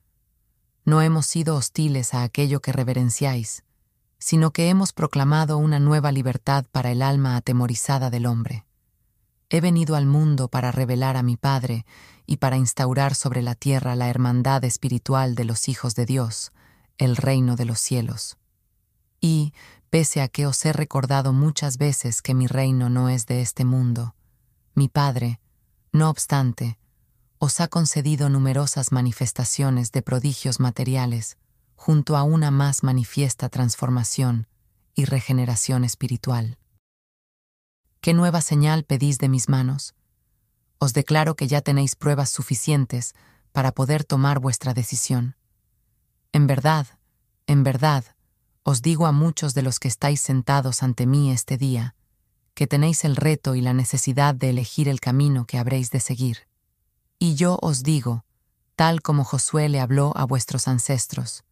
No 0.83 1.01
hemos 1.01 1.25
sido 1.25 1.55
hostiles 1.55 2.13
a 2.13 2.23
aquello 2.23 2.61
que 2.61 2.71
reverenciáis 2.71 3.63
sino 4.25 4.51
que 4.51 4.69
hemos 4.69 4.91
proclamado 4.91 5.59
una 5.59 5.79
nueva 5.79 6.11
libertad 6.11 6.65
para 6.71 6.91
el 6.91 7.03
alma 7.03 7.35
atemorizada 7.35 8.09
del 8.09 8.25
hombre. 8.25 8.65
He 9.49 9.61
venido 9.61 9.95
al 9.95 10.07
mundo 10.07 10.47
para 10.47 10.71
revelar 10.71 11.17
a 11.17 11.23
mi 11.23 11.37
Padre 11.37 11.85
y 12.25 12.37
para 12.37 12.57
instaurar 12.57 13.13
sobre 13.13 13.43
la 13.43 13.53
tierra 13.53 13.95
la 13.95 14.09
hermandad 14.09 14.63
espiritual 14.63 15.35
de 15.35 15.45
los 15.45 15.69
hijos 15.69 15.93
de 15.93 16.07
Dios, 16.07 16.51
el 16.97 17.17
reino 17.17 17.55
de 17.55 17.65
los 17.65 17.79
cielos. 17.79 18.37
Y, 19.21 19.53
pese 19.91 20.21
a 20.21 20.27
que 20.27 20.47
os 20.47 20.65
he 20.65 20.73
recordado 20.73 21.31
muchas 21.31 21.77
veces 21.77 22.23
que 22.23 22.33
mi 22.33 22.47
reino 22.47 22.89
no 22.89 23.09
es 23.09 23.27
de 23.27 23.41
este 23.41 23.63
mundo, 23.63 24.15
mi 24.73 24.89
Padre, 24.89 25.39
no 25.95 26.09
obstante, 26.09 26.77
os 27.39 27.61
ha 27.61 27.69
concedido 27.69 28.29
numerosas 28.29 28.91
manifestaciones 28.91 29.91
de 29.93 30.01
prodigios 30.01 30.59
materiales, 30.59 31.37
junto 31.75 32.17
a 32.17 32.23
una 32.23 32.51
más 32.51 32.83
manifiesta 32.83 33.49
transformación 33.49 34.47
y 34.93 35.05
regeneración 35.05 35.83
espiritual. 35.83 36.57
¿Qué 38.01 38.13
nueva 38.13 38.41
señal 38.41 38.83
pedís 38.83 39.19
de 39.19 39.29
mis 39.29 39.47
manos? 39.47 39.95
Os 40.79 40.93
declaro 40.93 41.35
que 41.35 41.47
ya 41.47 41.61
tenéis 41.61 41.95
pruebas 41.95 42.29
suficientes 42.29 43.15
para 43.53 43.71
poder 43.71 44.03
tomar 44.03 44.39
vuestra 44.39 44.73
decisión. 44.73 45.37
En 46.33 46.45
verdad, 46.45 46.87
en 47.47 47.63
verdad, 47.63 48.03
os 48.63 48.81
digo 48.81 49.07
a 49.07 49.13
muchos 49.13 49.53
de 49.53 49.61
los 49.61 49.79
que 49.79 49.87
estáis 49.87 50.19
sentados 50.19 50.83
ante 50.83 51.05
mí 51.05 51.31
este 51.31 51.57
día, 51.57 51.95
que 52.55 52.67
tenéis 52.67 53.03
el 53.03 53.17
reto 53.17 53.53
y 53.53 53.61
la 53.61 53.73
necesidad 53.73 54.33
de 54.33 54.49
elegir 54.49 54.87
el 54.87 55.01
camino 55.01 55.45
que 55.45 55.59
habréis 55.59 55.91
de 55.91 55.99
seguir. 55.99 56.47
Y 57.19 57.35
yo 57.35 57.59
os 57.61 57.83
digo, 57.83 58.25
tal 58.75 59.01
como 59.01 59.23
Josué 59.23 59.69
le 59.69 59.81
habló 59.81 60.13
a 60.15 60.25
vuestros 60.25 60.67
ancestros, 60.67 61.43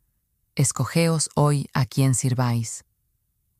escogeos 0.55 1.29
hoy 1.36 1.69
a 1.74 1.86
quien 1.86 2.15
sirváis. 2.15 2.86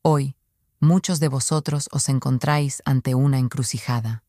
Hoy, 0.00 0.36
muchos 0.80 1.20
de 1.20 1.28
vosotros 1.28 1.88
os 1.92 2.08
encontráis 2.08 2.82
ante 2.86 3.14
una 3.14 3.38
encrucijada. 3.38 4.24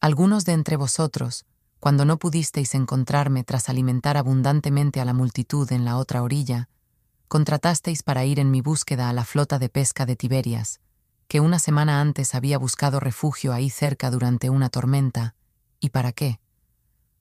Algunos 0.00 0.44
de 0.44 0.52
entre 0.52 0.76
vosotros, 0.76 1.46
cuando 1.78 2.04
no 2.04 2.18
pudisteis 2.18 2.74
encontrarme 2.74 3.42
tras 3.42 3.70
alimentar 3.70 4.18
abundantemente 4.18 5.00
a 5.00 5.06
la 5.06 5.14
multitud 5.14 5.70
en 5.72 5.86
la 5.86 5.96
otra 5.96 6.22
orilla, 6.22 6.68
contratasteis 7.28 8.02
para 8.02 8.24
ir 8.26 8.38
en 8.38 8.50
mi 8.50 8.60
búsqueda 8.60 9.08
a 9.08 9.14
la 9.14 9.24
flota 9.24 9.58
de 9.58 9.70
pesca 9.70 10.04
de 10.04 10.16
Tiberias, 10.16 10.80
que 11.30 11.38
una 11.38 11.60
semana 11.60 12.00
antes 12.00 12.34
había 12.34 12.58
buscado 12.58 12.98
refugio 12.98 13.52
ahí 13.52 13.70
cerca 13.70 14.10
durante 14.10 14.50
una 14.50 14.68
tormenta, 14.68 15.36
¿y 15.78 15.90
para 15.90 16.10
qué? 16.10 16.40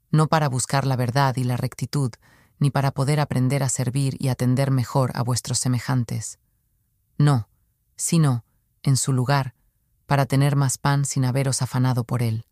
No 0.10 0.25
para 0.25 0.50
buscar 0.50 0.88
la 0.88 0.96
verdad 0.96 1.36
y 1.36 1.44
la 1.44 1.58
rectitud, 1.58 2.12
ni 2.58 2.72
para 2.72 2.89
poder 2.89 3.20
aprender 3.20 3.62
a 3.62 3.70
servir 3.70 4.16
y 4.18 4.30
atender 4.30 4.72
mejor 4.72 5.12
a 5.13 5.22
vuestros 5.22 5.60
semejantes. 5.60 6.39
No, 7.20 7.50
sino, 7.98 8.46
en 8.82 8.98
su 8.98 9.13
lugar, 9.13 9.54
para 10.08 10.25
tener 10.25 10.56
más 10.56 10.80
pan 10.80 11.06
sin 11.06 11.24
haberos 11.24 11.62
afanado 11.62 12.04
por 12.04 12.24
él. 12.24 12.48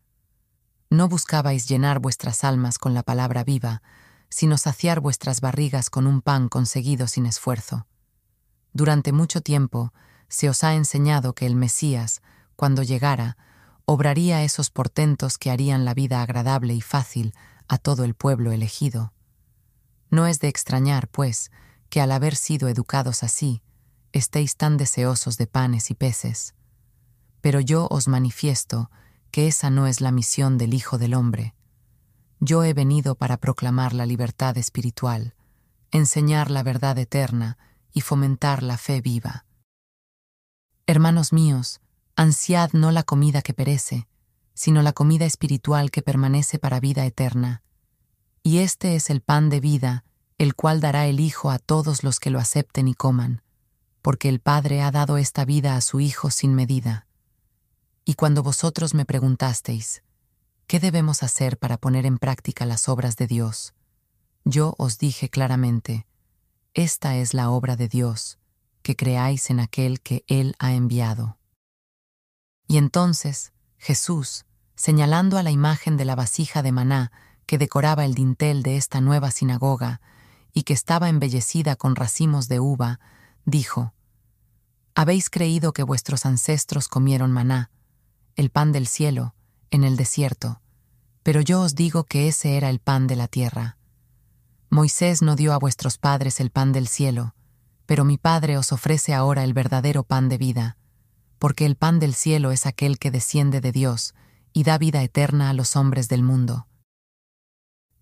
No 0.90 1.08
buscabais 1.08 1.68
llenar 1.68 1.98
vuestras 1.98 2.44
almas 2.44 2.78
con 2.78 2.94
la 2.94 3.02
palabra 3.02 3.42
viva, 3.42 3.82
sino 4.28 4.58
saciar 4.58 5.00
vuestras 5.00 5.40
barrigas 5.40 5.90
con 5.90 6.06
un 6.06 6.22
pan 6.22 6.48
conseguido 6.48 7.08
sin 7.08 7.26
esfuerzo. 7.26 7.88
Durante 8.72 9.10
mucho 9.10 9.40
tiempo 9.40 9.92
se 10.28 10.48
os 10.48 10.64
ha 10.64 10.74
enseñado 10.74 11.34
que 11.34 11.46
el 11.46 11.54
Mesías, 11.56 12.22
cuando 12.56 12.82
llegara, 12.82 13.36
obraría 13.84 14.42
esos 14.42 14.70
portentos 14.70 15.38
que 15.38 15.50
harían 15.50 15.84
la 15.84 15.94
vida 15.94 16.22
agradable 16.22 16.74
y 16.74 16.80
fácil 16.80 17.34
a 17.68 17.78
todo 17.78 18.04
el 18.04 18.14
pueblo 18.14 18.52
elegido. 18.52 19.12
No 20.10 20.26
es 20.26 20.40
de 20.40 20.48
extrañar, 20.48 21.08
pues, 21.08 21.50
que 21.88 22.00
al 22.00 22.12
haber 22.12 22.36
sido 22.36 22.68
educados 22.68 23.22
así, 23.22 23.62
estéis 24.12 24.56
tan 24.56 24.76
deseosos 24.76 25.36
de 25.38 25.46
panes 25.46 25.90
y 25.90 25.94
peces. 25.94 26.54
Pero 27.40 27.60
yo 27.60 27.88
os 27.90 28.08
manifiesto 28.08 28.90
que 29.30 29.46
esa 29.46 29.70
no 29.70 29.86
es 29.86 30.00
la 30.00 30.12
misión 30.12 30.58
del 30.58 30.74
Hijo 30.74 30.98
del 30.98 31.14
Hombre. 31.14 31.54
Yo 32.40 32.64
he 32.64 32.72
venido 32.72 33.14
para 33.14 33.36
proclamar 33.36 33.92
la 33.92 34.06
libertad 34.06 34.56
espiritual, 34.58 35.34
enseñar 35.90 36.50
la 36.50 36.62
verdad 36.62 36.98
eterna 36.98 37.58
y 37.92 38.00
fomentar 38.00 38.62
la 38.62 38.78
fe 38.78 39.00
viva. 39.00 39.44
Hermanos 40.90 41.34
míos, 41.34 41.82
ansiad 42.16 42.72
no 42.72 42.92
la 42.92 43.02
comida 43.02 43.42
que 43.42 43.52
perece, 43.52 44.08
sino 44.54 44.80
la 44.80 44.94
comida 44.94 45.26
espiritual 45.26 45.90
que 45.90 46.00
permanece 46.00 46.58
para 46.58 46.80
vida 46.80 47.04
eterna. 47.04 47.62
Y 48.42 48.60
este 48.60 48.96
es 48.96 49.10
el 49.10 49.20
pan 49.20 49.50
de 49.50 49.60
vida, 49.60 50.06
el 50.38 50.54
cual 50.54 50.80
dará 50.80 51.06
el 51.06 51.20
Hijo 51.20 51.50
a 51.50 51.58
todos 51.58 52.04
los 52.04 52.20
que 52.20 52.30
lo 52.30 52.38
acepten 52.38 52.88
y 52.88 52.94
coman, 52.94 53.42
porque 54.00 54.30
el 54.30 54.40
Padre 54.40 54.80
ha 54.80 54.90
dado 54.90 55.18
esta 55.18 55.44
vida 55.44 55.76
a 55.76 55.82
su 55.82 56.00
Hijo 56.00 56.30
sin 56.30 56.54
medida. 56.54 57.06
Y 58.06 58.14
cuando 58.14 58.42
vosotros 58.42 58.94
me 58.94 59.04
preguntasteis, 59.04 60.02
¿qué 60.66 60.80
debemos 60.80 61.22
hacer 61.22 61.58
para 61.58 61.76
poner 61.76 62.06
en 62.06 62.16
práctica 62.16 62.64
las 62.64 62.88
obras 62.88 63.16
de 63.16 63.26
Dios? 63.26 63.74
Yo 64.46 64.74
os 64.78 64.96
dije 64.96 65.28
claramente, 65.28 66.06
esta 66.72 67.16
es 67.16 67.34
la 67.34 67.50
obra 67.50 67.76
de 67.76 67.88
Dios, 67.88 68.38
que 68.88 68.96
creáis 68.96 69.50
en 69.50 69.60
aquel 69.60 70.00
que 70.00 70.24
Él 70.28 70.56
ha 70.58 70.72
enviado. 70.72 71.36
Y 72.66 72.78
entonces 72.78 73.52
Jesús, 73.76 74.46
señalando 74.76 75.36
a 75.36 75.42
la 75.42 75.50
imagen 75.50 75.98
de 75.98 76.06
la 76.06 76.14
vasija 76.14 76.62
de 76.62 76.72
maná 76.72 77.12
que 77.44 77.58
decoraba 77.58 78.06
el 78.06 78.14
dintel 78.14 78.62
de 78.62 78.78
esta 78.78 79.02
nueva 79.02 79.30
sinagoga 79.30 80.00
y 80.54 80.62
que 80.62 80.72
estaba 80.72 81.10
embellecida 81.10 81.76
con 81.76 81.96
racimos 81.96 82.48
de 82.48 82.60
uva, 82.60 82.98
dijo, 83.44 83.92
Habéis 84.94 85.28
creído 85.28 85.74
que 85.74 85.82
vuestros 85.82 86.24
ancestros 86.24 86.88
comieron 86.88 87.30
maná, 87.30 87.70
el 88.36 88.48
pan 88.48 88.72
del 88.72 88.86
cielo, 88.86 89.34
en 89.70 89.84
el 89.84 89.98
desierto, 89.98 90.62
pero 91.22 91.42
yo 91.42 91.60
os 91.60 91.74
digo 91.74 92.04
que 92.04 92.26
ese 92.26 92.56
era 92.56 92.70
el 92.70 92.78
pan 92.78 93.06
de 93.06 93.16
la 93.16 93.28
tierra. 93.28 93.76
Moisés 94.70 95.20
no 95.20 95.36
dio 95.36 95.52
a 95.52 95.58
vuestros 95.58 95.98
padres 95.98 96.40
el 96.40 96.50
pan 96.50 96.72
del 96.72 96.88
cielo, 96.88 97.34
pero 97.88 98.04
mi 98.04 98.18
Padre 98.18 98.58
os 98.58 98.70
ofrece 98.70 99.14
ahora 99.14 99.44
el 99.44 99.54
verdadero 99.54 100.02
pan 100.02 100.28
de 100.28 100.36
vida, 100.36 100.76
porque 101.38 101.64
el 101.64 101.74
pan 101.74 101.98
del 101.98 102.12
cielo 102.12 102.52
es 102.52 102.66
aquel 102.66 102.98
que 102.98 103.10
desciende 103.10 103.62
de 103.62 103.72
Dios 103.72 104.14
y 104.52 104.64
da 104.64 104.76
vida 104.76 105.02
eterna 105.02 105.48
a 105.48 105.54
los 105.54 105.74
hombres 105.74 106.06
del 106.10 106.22
mundo. 106.22 106.68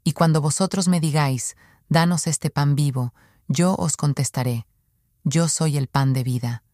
Y 0.02 0.10
cuando 0.10 0.40
vosotros 0.40 0.88
me 0.88 0.98
digáis, 0.98 1.56
danos 1.88 2.26
este 2.26 2.50
pan 2.50 2.74
vivo, 2.74 3.14
yo 3.46 3.76
os 3.76 3.96
contestaré, 3.96 4.66
yo 5.22 5.46
soy 5.46 5.76
el 5.76 5.86
pan 5.86 6.12
de 6.14 6.24
vida. 6.24 6.64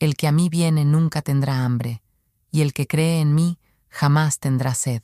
El 0.00 0.16
que 0.16 0.26
a 0.26 0.32
mí 0.32 0.48
viene 0.48 0.84
nunca 0.84 1.22
tendrá 1.22 1.64
hambre, 1.64 2.02
y 2.50 2.62
el 2.62 2.72
que 2.72 2.88
cree 2.88 3.20
en 3.20 3.36
mí 3.36 3.60
jamás 3.88 4.40
tendrá 4.40 4.74
sed. 4.74 5.02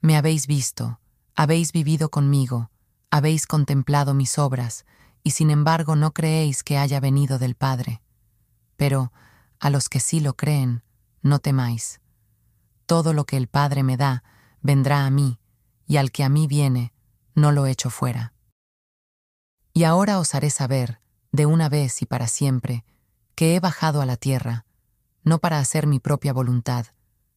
Me 0.00 0.16
habéis 0.16 0.46
visto, 0.46 0.98
habéis 1.34 1.72
vivido 1.72 2.08
conmigo, 2.08 2.70
habéis 3.10 3.46
contemplado 3.46 4.14
mis 4.14 4.38
obras, 4.38 4.86
y 5.28 5.30
sin 5.30 5.50
embargo 5.50 5.94
no 5.94 6.14
creéis 6.14 6.64
que 6.64 6.78
haya 6.78 7.00
venido 7.00 7.38
del 7.38 7.54
Padre. 7.54 8.00
Pero, 8.78 9.12
a 9.60 9.68
los 9.68 9.90
que 9.90 10.00
sí 10.00 10.20
lo 10.20 10.32
creen, 10.32 10.82
no 11.20 11.38
temáis. 11.38 12.00
Todo 12.86 13.12
lo 13.12 13.26
que 13.26 13.36
el 13.36 13.46
Padre 13.46 13.82
me 13.82 13.98
da, 13.98 14.24
vendrá 14.62 15.04
a 15.04 15.10
mí, 15.10 15.38
y 15.86 15.98
al 15.98 16.12
que 16.12 16.24
a 16.24 16.30
mí 16.30 16.46
viene, 16.46 16.94
no 17.34 17.52
lo 17.52 17.66
echo 17.66 17.90
fuera. 17.90 18.32
Y 19.74 19.84
ahora 19.84 20.18
os 20.18 20.34
haré 20.34 20.48
saber, 20.48 20.98
de 21.30 21.44
una 21.44 21.68
vez 21.68 22.00
y 22.00 22.06
para 22.06 22.26
siempre, 22.26 22.86
que 23.34 23.54
he 23.54 23.60
bajado 23.60 24.00
a 24.00 24.06
la 24.06 24.16
tierra, 24.16 24.64
no 25.24 25.40
para 25.40 25.58
hacer 25.58 25.86
mi 25.86 26.00
propia 26.00 26.32
voluntad, 26.32 26.86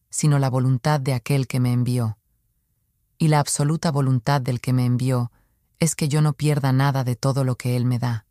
sino 0.08 0.38
la 0.38 0.48
voluntad 0.48 0.98
de 0.98 1.12
aquel 1.12 1.46
que 1.46 1.60
me 1.60 1.74
envió. 1.74 2.16
Y 3.18 3.28
la 3.28 3.38
absoluta 3.38 3.90
voluntad 3.90 4.40
del 4.40 4.62
que 4.62 4.72
me 4.72 4.86
envió 4.86 5.30
es 5.82 5.96
que 5.96 6.08
yo 6.08 6.22
no 6.22 6.34
pierda 6.34 6.72
nada 6.72 7.02
de 7.02 7.16
todo 7.16 7.42
lo 7.42 7.56
que 7.56 7.74
Él 7.74 7.86
me 7.86 7.98
da. 7.98 8.24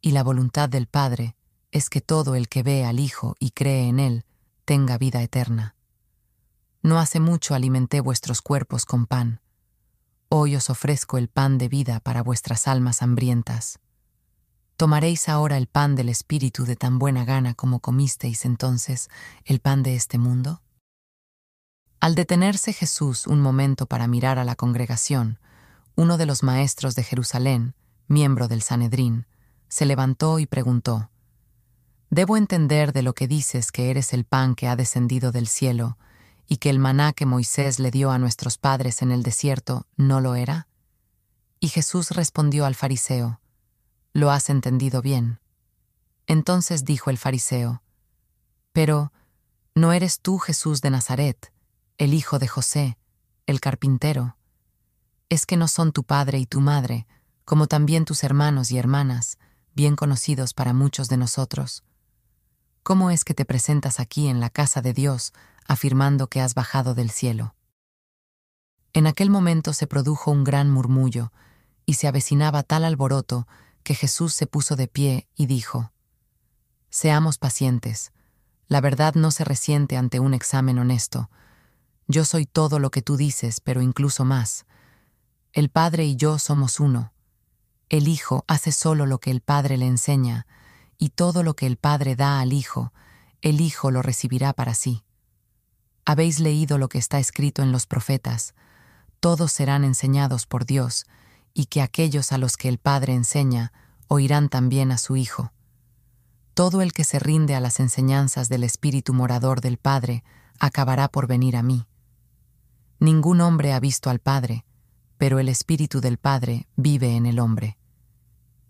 Y 0.00 0.10
la 0.10 0.24
voluntad 0.24 0.68
del 0.68 0.88
Padre 0.88 1.36
es 1.70 1.88
que 1.88 2.00
todo 2.00 2.34
el 2.34 2.48
que 2.48 2.64
ve 2.64 2.84
al 2.84 2.98
Hijo 2.98 3.36
y 3.38 3.52
cree 3.52 3.86
en 3.86 4.00
Él 4.00 4.24
tenga 4.64 4.98
vida 4.98 5.22
eterna. 5.22 5.76
No 6.82 6.98
hace 6.98 7.20
mucho 7.20 7.54
alimenté 7.54 8.00
vuestros 8.00 8.42
cuerpos 8.42 8.86
con 8.86 9.06
pan. 9.06 9.40
Hoy 10.30 10.56
os 10.56 10.68
ofrezco 10.68 11.16
el 11.16 11.28
pan 11.28 11.58
de 11.58 11.68
vida 11.68 12.00
para 12.00 12.24
vuestras 12.24 12.66
almas 12.66 13.02
hambrientas. 13.02 13.78
¿Tomaréis 14.76 15.28
ahora 15.28 15.58
el 15.58 15.68
pan 15.68 15.94
del 15.94 16.08
Espíritu 16.08 16.64
de 16.64 16.74
tan 16.74 16.98
buena 16.98 17.24
gana 17.24 17.54
como 17.54 17.78
comisteis 17.78 18.44
entonces 18.44 19.10
el 19.44 19.60
pan 19.60 19.84
de 19.84 19.94
este 19.94 20.18
mundo? 20.18 20.60
Al 22.00 22.16
detenerse 22.16 22.72
Jesús 22.72 23.28
un 23.28 23.40
momento 23.40 23.86
para 23.86 24.08
mirar 24.08 24.40
a 24.40 24.44
la 24.44 24.56
congregación, 24.56 25.38
uno 25.98 26.16
de 26.16 26.26
los 26.26 26.44
maestros 26.44 26.94
de 26.94 27.02
Jerusalén, 27.02 27.74
miembro 28.06 28.46
del 28.46 28.62
Sanedrín, 28.62 29.26
se 29.68 29.84
levantó 29.84 30.38
y 30.38 30.46
preguntó, 30.46 31.10
¿Debo 32.08 32.36
entender 32.36 32.92
de 32.92 33.02
lo 33.02 33.14
que 33.14 33.26
dices 33.26 33.72
que 33.72 33.90
eres 33.90 34.12
el 34.12 34.24
pan 34.24 34.54
que 34.54 34.68
ha 34.68 34.76
descendido 34.76 35.32
del 35.32 35.48
cielo 35.48 35.98
y 36.46 36.58
que 36.58 36.70
el 36.70 36.78
maná 36.78 37.12
que 37.12 37.26
Moisés 37.26 37.80
le 37.80 37.90
dio 37.90 38.12
a 38.12 38.18
nuestros 38.20 38.58
padres 38.58 39.02
en 39.02 39.10
el 39.10 39.24
desierto 39.24 39.88
no 39.96 40.20
lo 40.20 40.36
era? 40.36 40.68
Y 41.58 41.66
Jesús 41.66 42.12
respondió 42.12 42.64
al 42.64 42.76
fariseo, 42.76 43.40
lo 44.12 44.30
has 44.30 44.50
entendido 44.50 45.02
bien. 45.02 45.40
Entonces 46.28 46.84
dijo 46.84 47.10
el 47.10 47.18
fariseo, 47.18 47.82
Pero, 48.72 49.12
¿No 49.74 49.92
eres 49.92 50.20
tú 50.20 50.38
Jesús 50.38 50.80
de 50.80 50.90
Nazaret, 50.90 51.52
el 51.98 52.14
hijo 52.14 52.38
de 52.38 52.46
José, 52.46 52.98
el 53.46 53.60
carpintero? 53.60 54.37
¿Es 55.28 55.44
que 55.44 55.56
no 55.56 55.68
son 55.68 55.92
tu 55.92 56.04
padre 56.04 56.38
y 56.38 56.46
tu 56.46 56.60
madre, 56.60 57.06
como 57.44 57.66
también 57.66 58.04
tus 58.04 58.24
hermanos 58.24 58.70
y 58.70 58.78
hermanas, 58.78 59.38
bien 59.74 59.94
conocidos 59.94 60.54
para 60.54 60.72
muchos 60.72 61.08
de 61.08 61.18
nosotros? 61.18 61.84
¿Cómo 62.82 63.10
es 63.10 63.24
que 63.24 63.34
te 63.34 63.44
presentas 63.44 64.00
aquí 64.00 64.28
en 64.28 64.40
la 64.40 64.48
casa 64.48 64.80
de 64.80 64.94
Dios, 64.94 65.34
afirmando 65.66 66.28
que 66.28 66.40
has 66.40 66.54
bajado 66.54 66.94
del 66.94 67.10
cielo? 67.10 67.54
En 68.94 69.06
aquel 69.06 69.28
momento 69.28 69.74
se 69.74 69.86
produjo 69.86 70.30
un 70.30 70.44
gran 70.44 70.70
murmullo, 70.70 71.30
y 71.84 71.94
se 71.94 72.08
avecinaba 72.08 72.62
tal 72.62 72.84
alboroto 72.84 73.46
que 73.82 73.94
Jesús 73.94 74.34
se 74.34 74.46
puso 74.46 74.76
de 74.76 74.88
pie 74.88 75.28
y 75.34 75.46
dijo, 75.46 75.92
Seamos 76.90 77.38
pacientes, 77.38 78.12
la 78.66 78.80
verdad 78.80 79.14
no 79.14 79.30
se 79.30 79.44
resiente 79.44 79.96
ante 79.96 80.20
un 80.20 80.34
examen 80.34 80.78
honesto. 80.78 81.30
Yo 82.06 82.24
soy 82.24 82.46
todo 82.46 82.78
lo 82.78 82.90
que 82.90 83.02
tú 83.02 83.16
dices, 83.16 83.60
pero 83.60 83.80
incluso 83.82 84.24
más. 84.24 84.66
El 85.52 85.70
Padre 85.70 86.04
y 86.04 86.16
yo 86.16 86.38
somos 86.38 86.78
uno. 86.78 87.12
El 87.88 88.06
Hijo 88.06 88.44
hace 88.48 88.70
solo 88.70 89.06
lo 89.06 89.18
que 89.18 89.30
el 89.30 89.40
Padre 89.40 89.78
le 89.78 89.86
enseña, 89.86 90.46
y 90.98 91.10
todo 91.10 91.42
lo 91.42 91.54
que 91.54 91.66
el 91.66 91.78
Padre 91.78 92.16
da 92.16 92.40
al 92.40 92.52
Hijo, 92.52 92.92
el 93.40 93.60
Hijo 93.60 93.90
lo 93.90 94.02
recibirá 94.02 94.52
para 94.52 94.74
sí. 94.74 95.04
Habéis 96.04 96.38
leído 96.38 96.76
lo 96.76 96.88
que 96.88 96.98
está 96.98 97.18
escrito 97.18 97.62
en 97.62 97.72
los 97.72 97.86
profetas, 97.86 98.54
todos 99.20 99.50
serán 99.50 99.84
enseñados 99.84 100.46
por 100.46 100.66
Dios, 100.66 101.06
y 101.54 101.66
que 101.66 101.80
aquellos 101.80 102.30
a 102.32 102.38
los 102.38 102.56
que 102.56 102.68
el 102.68 102.78
Padre 102.78 103.14
enseña 103.14 103.72
oirán 104.06 104.50
también 104.50 104.92
a 104.92 104.98
su 104.98 105.16
Hijo. 105.16 105.52
Todo 106.52 106.82
el 106.82 106.92
que 106.92 107.04
se 107.04 107.18
rinde 107.18 107.54
a 107.54 107.60
las 107.60 107.80
enseñanzas 107.80 108.48
del 108.48 108.64
Espíritu 108.64 109.14
morador 109.14 109.60
del 109.60 109.78
Padre 109.78 110.24
acabará 110.58 111.08
por 111.08 111.26
venir 111.26 111.56
a 111.56 111.62
mí. 111.62 111.86
Ningún 113.00 113.40
hombre 113.40 113.72
ha 113.72 113.80
visto 113.80 114.10
al 114.10 114.18
Padre, 114.18 114.64
pero 115.18 115.40
el 115.40 115.48
Espíritu 115.48 116.00
del 116.00 116.16
Padre 116.16 116.68
vive 116.76 117.16
en 117.16 117.26
el 117.26 117.40
hombre. 117.40 117.76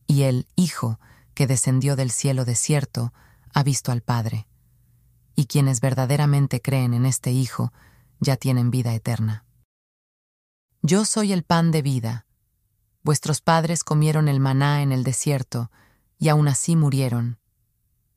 Y 0.07 0.23
el 0.23 0.49
Hijo, 0.57 0.99
que 1.35 1.47
descendió 1.47 1.95
del 1.95 2.11
cielo 2.11 2.45
desierto, 2.45 3.13
ha 3.55 3.63
visto 3.63 3.93
al 3.93 4.03
Padre. 4.03 4.49
Y 5.37 5.47
quienes 5.47 5.81
verdaderamente 5.81 6.61
creen 6.61 6.95
en 6.95 7.07
este 7.07 7.31
Hijo 7.31 7.73
ya 8.19 8.37
tienen 8.37 8.71
vida 8.71 8.95
eterna. 8.95 9.45
Yo 10.83 11.05
soy 11.05 11.33
el 11.33 11.45
pan 11.45 11.71
de 11.71 11.83
vida. 11.83 12.27
Vuestros 13.03 13.41
padres 13.41 13.85
comieron 13.85 14.29
el 14.29 14.41
maná 14.41 14.83
en 14.83 14.91
el 14.91 15.05
desierto, 15.05 15.71
y 16.19 16.29
aún 16.29 16.49
así 16.49 16.77
murieron. 16.77 17.39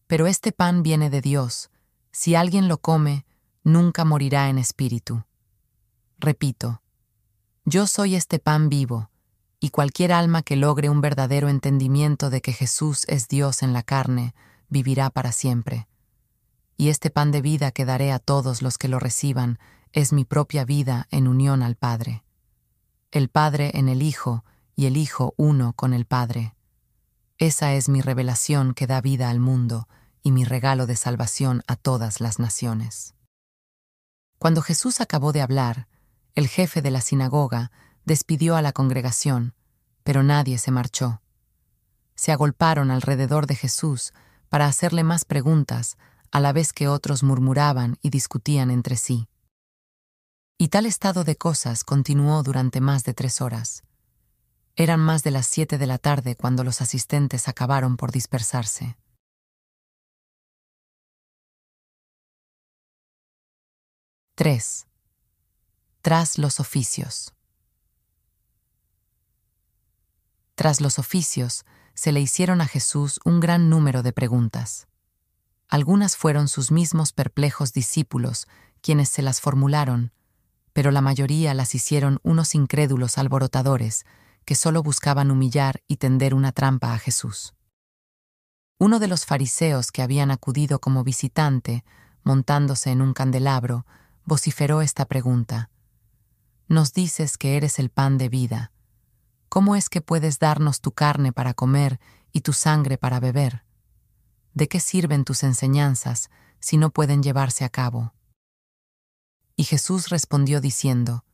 Pero 0.08 0.26
este 0.26 0.52
pan 0.52 0.84
viene 0.84 1.10
de 1.10 1.22
Dios. 1.22 1.70
Si 2.12 2.36
alguien 2.36 2.67
lo 2.67 2.80
come, 2.80 3.26
nunca 3.63 4.06
morirá 4.06 4.50
en 4.50 4.58
espíritu. 4.58 5.24
Repito, 6.17 6.82
yo 7.71 7.88
soy 7.88 8.15
este 8.15 8.38
pan 8.38 8.69
vivo, 8.69 9.10
y 9.60 9.69
cualquier 9.69 10.12
alma 10.12 10.43
que 10.43 10.55
logre 10.55 10.89
un 10.89 11.01
verdadero 11.01 11.49
entendimiento 11.49 12.29
de 12.29 12.41
que 12.41 12.53
Jesús 12.53 13.05
es 13.07 13.27
Dios 13.27 13.63
en 13.63 13.73
la 13.73 13.81
carne, 13.81 14.36
vivirá 14.69 15.10
para 15.10 15.31
siempre. 15.31 15.88
Y 16.77 16.89
este 16.89 17.10
pan 17.10 17.31
de 17.31 17.41
vida 17.41 17.71
que 17.71 17.86
daré 17.86 18.12
a 18.12 18.19
todos 18.19 18.62
los 18.62 18.77
que 18.77 18.88
lo 18.88 18.99
reciban 18.99 19.57
es 19.91 20.13
mi 20.13 20.25
propia 20.25 20.65
vida 20.65 21.07
en 21.12 21.27
unión 21.27 21.63
al 21.63 21.75
Padre 21.75 22.23
el 23.12 23.27
Padre 23.27 23.71
en 23.73 23.89
el 23.89 24.01
Hijo 24.01 24.45
y 24.75 24.86
el 24.86 24.95
Hijo 24.95 25.34
uno 25.36 25.73
con 25.73 25.93
el 25.93 26.05
Padre. 26.05 26.55
Esa 27.38 27.73
es 27.73 27.89
mi 27.89 28.01
revelación 28.01 28.73
que 28.73 28.88
da 28.88 29.01
vida 29.01 29.29
al 29.29 29.39
mundo 29.39 29.88
y 30.23 30.31
mi 30.31 30.45
regalo 30.45 30.86
de 30.86 30.95
salvación 30.95 31.62
a 31.67 31.75
todas 31.75 32.21
las 32.21 32.39
naciones. 32.39 33.15
Cuando 34.39 34.62
Jesús 34.62 35.01
acabó 35.01 35.34
de 35.34 35.41
hablar, 35.41 35.88
el 36.36 36.48
jefe 36.48 36.82
de 36.82 36.91
la 36.91 37.02
sinagoga 37.02 37.72
despidió 38.06 38.56
a 38.56 38.62
la 38.62 38.72
congregación, 38.72 39.54
pero 40.04 40.24
nadie 40.24 40.58
se 40.58 40.72
marchó. 40.72 41.22
Se 42.15 42.32
agolparon 42.32 42.91
alrededor 42.91 43.48
de 43.48 43.56
Jesús 43.56 44.13
para 44.50 44.65
hacerle 44.65 45.04
más 45.04 45.26
preguntas, 45.26 45.98
a 46.32 46.39
la 46.39 46.54
vez 46.54 46.74
que 46.74 46.88
otros 46.88 47.24
murmuraban 47.24 47.98
y 48.02 48.10
discutían 48.10 48.72
entre 48.72 48.96
sí. 48.96 49.28
Y 50.58 50.70
tal 50.70 50.86
estado 50.86 51.24
de 51.24 51.36
cosas 51.36 51.84
continuó 51.84 52.44
durante 52.44 52.82
más 52.82 53.04
de 53.04 53.13
tres 53.13 53.41
horas. 53.41 53.84
Eran 54.76 55.00
más 55.00 55.24
de 55.24 55.32
las 55.32 55.46
siete 55.46 55.78
de 55.78 55.88
la 55.88 55.98
tarde 55.98 56.36
cuando 56.36 56.63
los 56.63 56.82
asistentes 56.82 57.48
acabaron 57.48 57.98
por 57.98 58.12
dispersarse. 58.12 58.98
Tres. 64.36 64.88
Tras 66.02 66.40
los 66.40 66.60
oficios. 66.60 67.36
Tras 70.56 70.82
los 70.82 70.98
oficios, 70.98 71.64
se 71.94 72.12
le 72.12 72.20
hicieron 72.20 72.60
a 72.60 72.66
Jesús 72.66 73.20
un 73.24 73.40
gran 73.40 73.70
número 73.70 74.02
de 74.02 74.12
preguntas. 74.12 74.88
Algunas 75.68 76.18
fueron 76.18 76.48
sus 76.48 76.72
mismos 76.72 77.14
perplejos 77.14 77.72
discípulos 77.72 78.48
quienes 78.82 79.10
se 79.10 79.22
las 79.22 79.42
formularon, 79.42 80.12
pero 80.74 80.90
la 80.90 81.02
mayoría 81.02 81.54
las 81.54 81.76
hicieron 81.76 82.20
unos 82.24 82.56
incrédulos 82.56 83.20
alborotadores 83.20 84.04
que 84.44 84.56
solo 84.56 84.82
buscaban 84.82 85.30
humillar 85.30 85.84
y 85.88 85.98
tender 85.98 86.34
una 86.34 86.52
trampa 86.52 86.96
a 86.96 86.98
Jesús. 86.98 87.54
Uno 88.80 88.98
de 88.98 89.08
los 89.08 89.28
fariseos 89.28 89.92
que 89.92 90.02
habían 90.02 90.32
acudido 90.32 90.80
como 90.80 91.04
visitante, 91.04 91.86
montándose 92.24 92.90
en 92.90 93.04
un 93.04 93.14
candelabro, 93.14 93.86
vociferó 94.26 94.82
esta 94.82 95.06
pregunta. 95.06 95.70
Nos 96.71 96.93
dices 96.93 97.38
que 97.38 97.57
eres 97.57 97.79
el 97.79 97.89
pan 97.89 98.17
de 98.17 98.29
vida. 98.29 98.71
¿Cómo 99.49 99.75
es 99.75 99.89
que 99.89 99.99
puedes 99.99 100.39
darnos 100.39 100.79
tu 100.79 100.93
carne 100.93 101.34
para 101.34 101.53
comer 101.53 101.99
y 102.31 102.39
tu 102.39 102.53
sangre 102.53 102.97
para 102.97 103.19
beber? 103.19 103.65
¿De 104.53 104.69
qué 104.69 104.79
sirven 104.79 105.25
tus 105.25 105.43
enseñanzas 105.43 106.29
si 106.62 106.77
no 106.77 106.89
pueden 106.89 107.23
llevarse 107.23 107.65
a 107.65 107.69
cabo? 107.69 108.13
Y 109.57 109.65
Jesús 109.65 110.07
respondió 110.07 110.62
diciendo, 110.62 111.25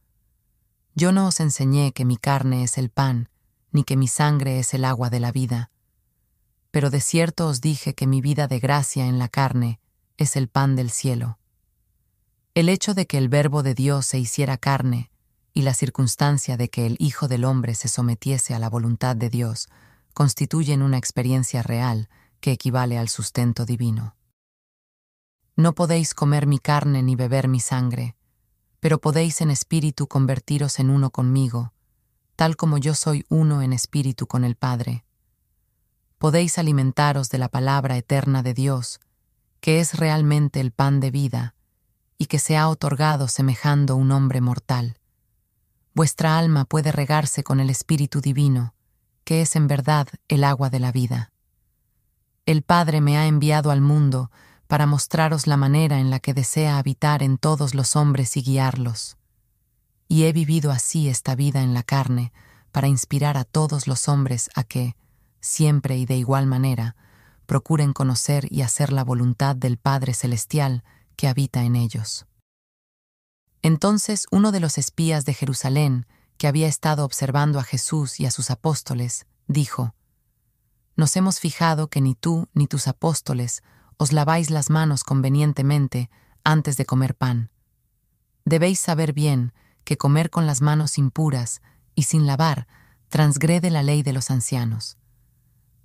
Yo 0.96 1.12
no 1.12 1.28
os 1.28 1.40
enseñé 1.40 1.94
que 1.94 2.04
mi 2.04 2.18
carne 2.18 2.64
es 2.64 2.80
el 2.80 2.90
pan, 2.90 3.30
ni 3.72 3.84
que 3.84 3.96
mi 3.96 4.08
sangre 4.08 4.58
es 4.58 4.74
el 4.74 4.84
agua 4.84 5.12
de 5.12 5.20
la 5.20 5.32
vida. 5.32 5.70
Pero 6.72 6.90
de 6.90 7.00
cierto 7.00 7.46
os 7.46 7.62
dije 7.62 7.94
que 7.94 8.08
mi 8.08 8.22
vida 8.22 8.48
de 8.48 8.58
gracia 8.58 9.06
en 9.06 9.20
la 9.20 9.28
carne 9.28 9.80
es 10.18 10.36
el 10.36 10.48
pan 10.48 10.76
del 10.76 10.90
cielo. 10.90 11.38
El 12.56 12.70
hecho 12.70 12.96
de 12.96 13.06
que 13.06 13.20
el 13.20 13.30
Verbo 13.30 13.62
de 13.62 13.76
Dios 13.76 14.08
se 14.08 14.18
hiciera 14.18 14.58
carne 14.58 15.12
y 15.58 15.64
la 15.64 15.74
circunstancia 15.74 16.56
de 16.56 16.70
que 16.70 16.86
el 16.86 16.98
Hijo 17.00 17.28
del 17.28 17.44
Hombre 17.44 17.74
se 17.74 17.88
sometiese 17.88 18.54
a 18.54 18.60
la 18.60 18.70
voluntad 18.70 19.16
de 19.16 19.32
Dios 19.32 19.70
constituyen 20.14 20.84
una 20.84 21.00
experiencia 21.00 21.64
real 21.64 22.10
que 22.40 22.52
equivale 22.52 23.00
al 23.00 23.10
sustento 23.10 23.66
divino. 23.66 24.16
No 25.56 25.74
podéis 25.74 26.14
comer 26.14 26.46
mi 26.46 26.60
carne 26.60 27.02
ni 27.02 27.16
beber 27.16 27.48
mi 27.48 27.60
sangre, 27.60 28.16
pero 28.80 29.02
podéis 29.02 29.42
en 29.42 29.50
espíritu 29.50 30.08
convertiros 30.08 30.78
en 30.78 30.92
uno 30.92 31.10
conmigo, 31.10 31.74
tal 32.36 32.56
como 32.56 32.78
yo 32.78 32.94
soy 32.94 33.26
uno 33.28 33.64
en 33.64 33.74
espíritu 33.74 34.28
con 34.28 34.44
el 34.44 34.56
Padre. 34.56 35.06
Podéis 36.20 36.60
alimentaros 36.60 37.32
de 37.32 37.40
la 37.40 37.50
palabra 37.50 37.98
eterna 37.98 38.44
de 38.44 38.54
Dios, 38.54 39.00
que 39.60 39.80
es 39.80 39.96
realmente 39.96 40.60
el 40.60 40.72
pan 40.72 41.00
de 41.00 41.10
vida, 41.10 41.56
y 42.20 42.28
que 42.28 42.38
se 42.38 42.58
ha 42.58 42.70
otorgado 42.70 43.28
semejando 43.28 43.96
un 43.96 44.12
hombre 44.12 44.40
mortal. 44.40 45.00
Vuestra 45.98 46.38
alma 46.38 46.66
puede 46.66 46.92
regarse 46.92 47.44
con 47.44 47.60
el 47.60 47.72
Espíritu 47.72 48.22
Divino, 48.22 48.76
que 49.24 49.42
es 49.42 49.56
en 49.56 49.66
verdad 49.66 50.08
el 50.28 50.44
agua 50.44 50.70
de 50.70 50.80
la 50.80 50.92
vida. 50.92 51.32
El 52.46 52.62
Padre 52.62 53.02
me 53.02 53.18
ha 53.18 53.26
enviado 53.26 53.72
al 53.72 53.82
mundo 53.82 54.30
para 54.68 54.86
mostraros 54.86 55.48
la 55.48 55.58
manera 55.58 56.00
en 56.00 56.12
la 56.12 56.20
que 56.20 56.36
desea 56.36 56.78
habitar 56.78 57.24
en 57.24 57.40
todos 57.40 57.74
los 57.74 57.96
hombres 57.96 58.38
y 58.38 58.44
guiarlos. 58.44 59.18
Y 60.08 60.26
he 60.26 60.34
vivido 60.34 60.70
así 60.70 61.10
esta 61.10 61.34
vida 61.34 61.64
en 61.64 61.74
la 61.74 61.82
carne, 61.82 62.32
para 62.72 62.88
inspirar 62.88 63.36
a 63.36 63.44
todos 63.44 63.88
los 63.88 64.08
hombres 64.08 64.52
a 64.54 64.64
que, 64.64 64.96
siempre 65.42 65.98
y 65.98 66.06
de 66.06 66.18
igual 66.18 66.46
manera, 66.46 66.96
procuren 67.48 67.92
conocer 67.92 68.46
y 68.52 68.62
hacer 68.62 68.94
la 68.94 69.04
voluntad 69.04 69.56
del 69.56 69.78
Padre 69.78 70.14
Celestial 70.14 70.84
que 71.16 71.28
habita 71.28 71.64
en 71.64 71.76
ellos. 71.76 72.27
Entonces 73.62 74.28
uno 74.32 74.52
de 74.52 74.60
los 74.60 74.78
espías 74.78 75.26
de 75.26 75.34
Jerusalén, 75.34 76.06
que 76.38 76.48
había 76.48 76.68
estado 76.68 77.04
observando 77.04 77.60
a 77.60 77.64
Jesús 77.64 78.20
y 78.20 78.26
a 78.26 78.32
sus 78.32 78.52
apóstoles, 78.52 79.26
dijo, 79.48 79.96
Nos 80.96 81.16
hemos 81.16 81.40
fijado 81.40 81.90
que 81.90 82.02
ni 82.02 82.16
tú 82.16 82.48
ni 82.54 82.68
tus 82.68 82.88
apóstoles 82.88 83.64
os 83.98 84.14
laváis 84.14 84.50
las 84.50 84.70
manos 84.70 85.04
convenientemente 85.04 86.10
antes 86.44 86.78
de 86.78 86.86
comer 86.86 87.16
pan. 87.16 87.50
Debéis 88.46 88.80
saber 88.80 89.14
bien 89.14 89.54
que 89.84 89.98
comer 89.98 90.30
con 90.30 90.46
las 90.46 90.62
manos 90.62 90.98
impuras 90.98 91.62
y 91.96 92.04
sin 92.04 92.28
lavar 92.28 92.68
transgrede 93.10 93.72
la 93.72 93.84
ley 93.84 94.04
de 94.04 94.14
los 94.14 94.30
ancianos. 94.30 94.98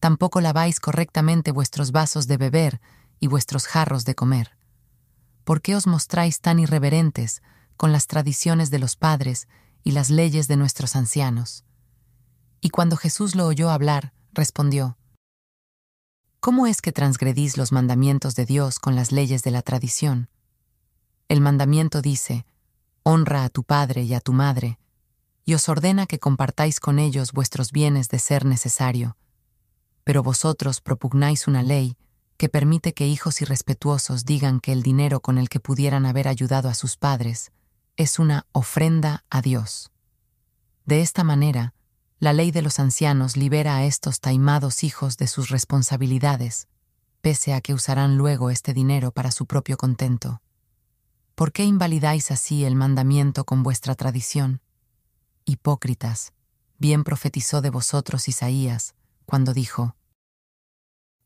Tampoco 0.00 0.40
laváis 0.40 0.80
correctamente 0.80 1.52
vuestros 1.52 1.92
vasos 1.92 2.26
de 2.26 2.37
beber 2.37 2.80
y 3.20 3.28
vuestros 3.28 3.66
jarros 3.66 4.04
de 4.04 4.14
comer. 4.14 4.56
¿por 5.44 5.61
qué 5.61 5.74
os 5.76 5.87
mostráis 5.87 6.40
tan 6.40 6.58
irreverentes 6.58 7.42
con 7.76 7.92
las 7.92 8.06
tradiciones 8.06 8.70
de 8.70 8.78
los 8.78 8.96
padres 8.96 9.48
y 9.85 9.92
las 9.92 10.11
leyes 10.11 10.48
de 10.48 10.56
nuestros 10.56 10.96
ancianos? 10.96 11.64
Y 12.61 12.70
cuando 12.70 12.96
Jesús 12.96 13.35
lo 13.35 13.46
oyó 13.46 13.70
hablar, 13.70 14.12
respondió, 14.32 14.96
¿Cómo 16.40 16.66
es 16.66 16.80
que 16.80 16.92
transgredís 16.92 17.56
los 17.56 17.72
mandamientos 17.72 18.35
de 18.35 18.46
Dios 18.46 18.78
con 18.78 18.96
las 18.96 19.12
leyes 19.12 19.42
de 19.42 19.50
la 19.50 19.62
tradición? 19.62 20.28
El 21.28 21.40
mandamiento 21.40 22.02
dice, 22.02 22.46
Honra 23.04 23.44
a 23.44 23.48
tu 23.48 23.64
padre 23.64 24.02
y 24.02 24.14
a 24.14 24.20
tu 24.20 24.32
madre, 24.32 24.78
y 25.44 25.54
os 25.54 25.68
ordena 25.68 26.06
que 26.06 26.18
compartáis 26.18 26.78
con 26.78 26.98
ellos 26.98 27.32
vuestros 27.32 27.72
bienes 27.72 28.08
de 28.08 28.18
ser 28.18 28.44
necesario. 28.44 29.16
Pero 30.04 30.22
vosotros 30.22 30.80
propugnáis 30.80 31.46
una 31.46 31.62
ley 31.62 31.96
que 32.37 32.48
permite 32.48 32.92
que 32.92 33.06
hijos 33.06 33.40
irrespetuosos 33.40 34.24
digan 34.24 34.61
que 34.61 34.72
el 34.72 34.82
dinero 34.82 35.20
con 35.20 35.38
el 35.38 35.48
que 35.48 35.61
pudieran 35.61 36.06
haber 36.06 36.28
ayudado 36.28 36.68
a 36.68 36.74
sus 36.74 36.96
padres 36.96 37.52
es 37.96 38.18
una 38.18 38.46
ofrenda 38.52 39.24
a 39.28 39.42
Dios. 39.42 39.90
De 40.85 41.00
esta 41.00 41.24
manera, 41.24 41.74
la 42.18 42.33
ley 42.33 42.50
de 42.50 42.62
los 42.62 42.78
ancianos 42.78 43.37
libera 43.37 43.76
a 43.76 43.85
estos 43.85 44.20
taimados 44.20 44.85
hijos 44.85 45.16
de 45.16 45.26
sus 45.26 45.50
responsabilidades, 45.50 46.68
pese 47.20 47.52
a 47.52 47.61
que 47.61 47.74
usarán 47.74 48.16
luego 48.16 48.50
este 48.50 48.72
dinero 48.72 49.12
para 49.12 49.31
su 49.31 49.46
propio 49.46 49.76
contento. 49.76 50.40
¿Por 51.35 51.52
qué 51.52 51.64
invalidáis 51.64 52.31
así 52.31 52.64
el 52.64 52.76
mandamiento 52.76 53.44
con 53.44 53.62
vuestra 53.62 53.94
tradición? 53.94 54.61
Hipócritas, 55.44 56.33
bien 56.78 57.05
profetizó 57.05 57.61
de 57.61 57.70
vosotros 57.70 58.28
Isaías, 58.28 58.94
cuando 59.26 59.52
dijo, 59.52 59.96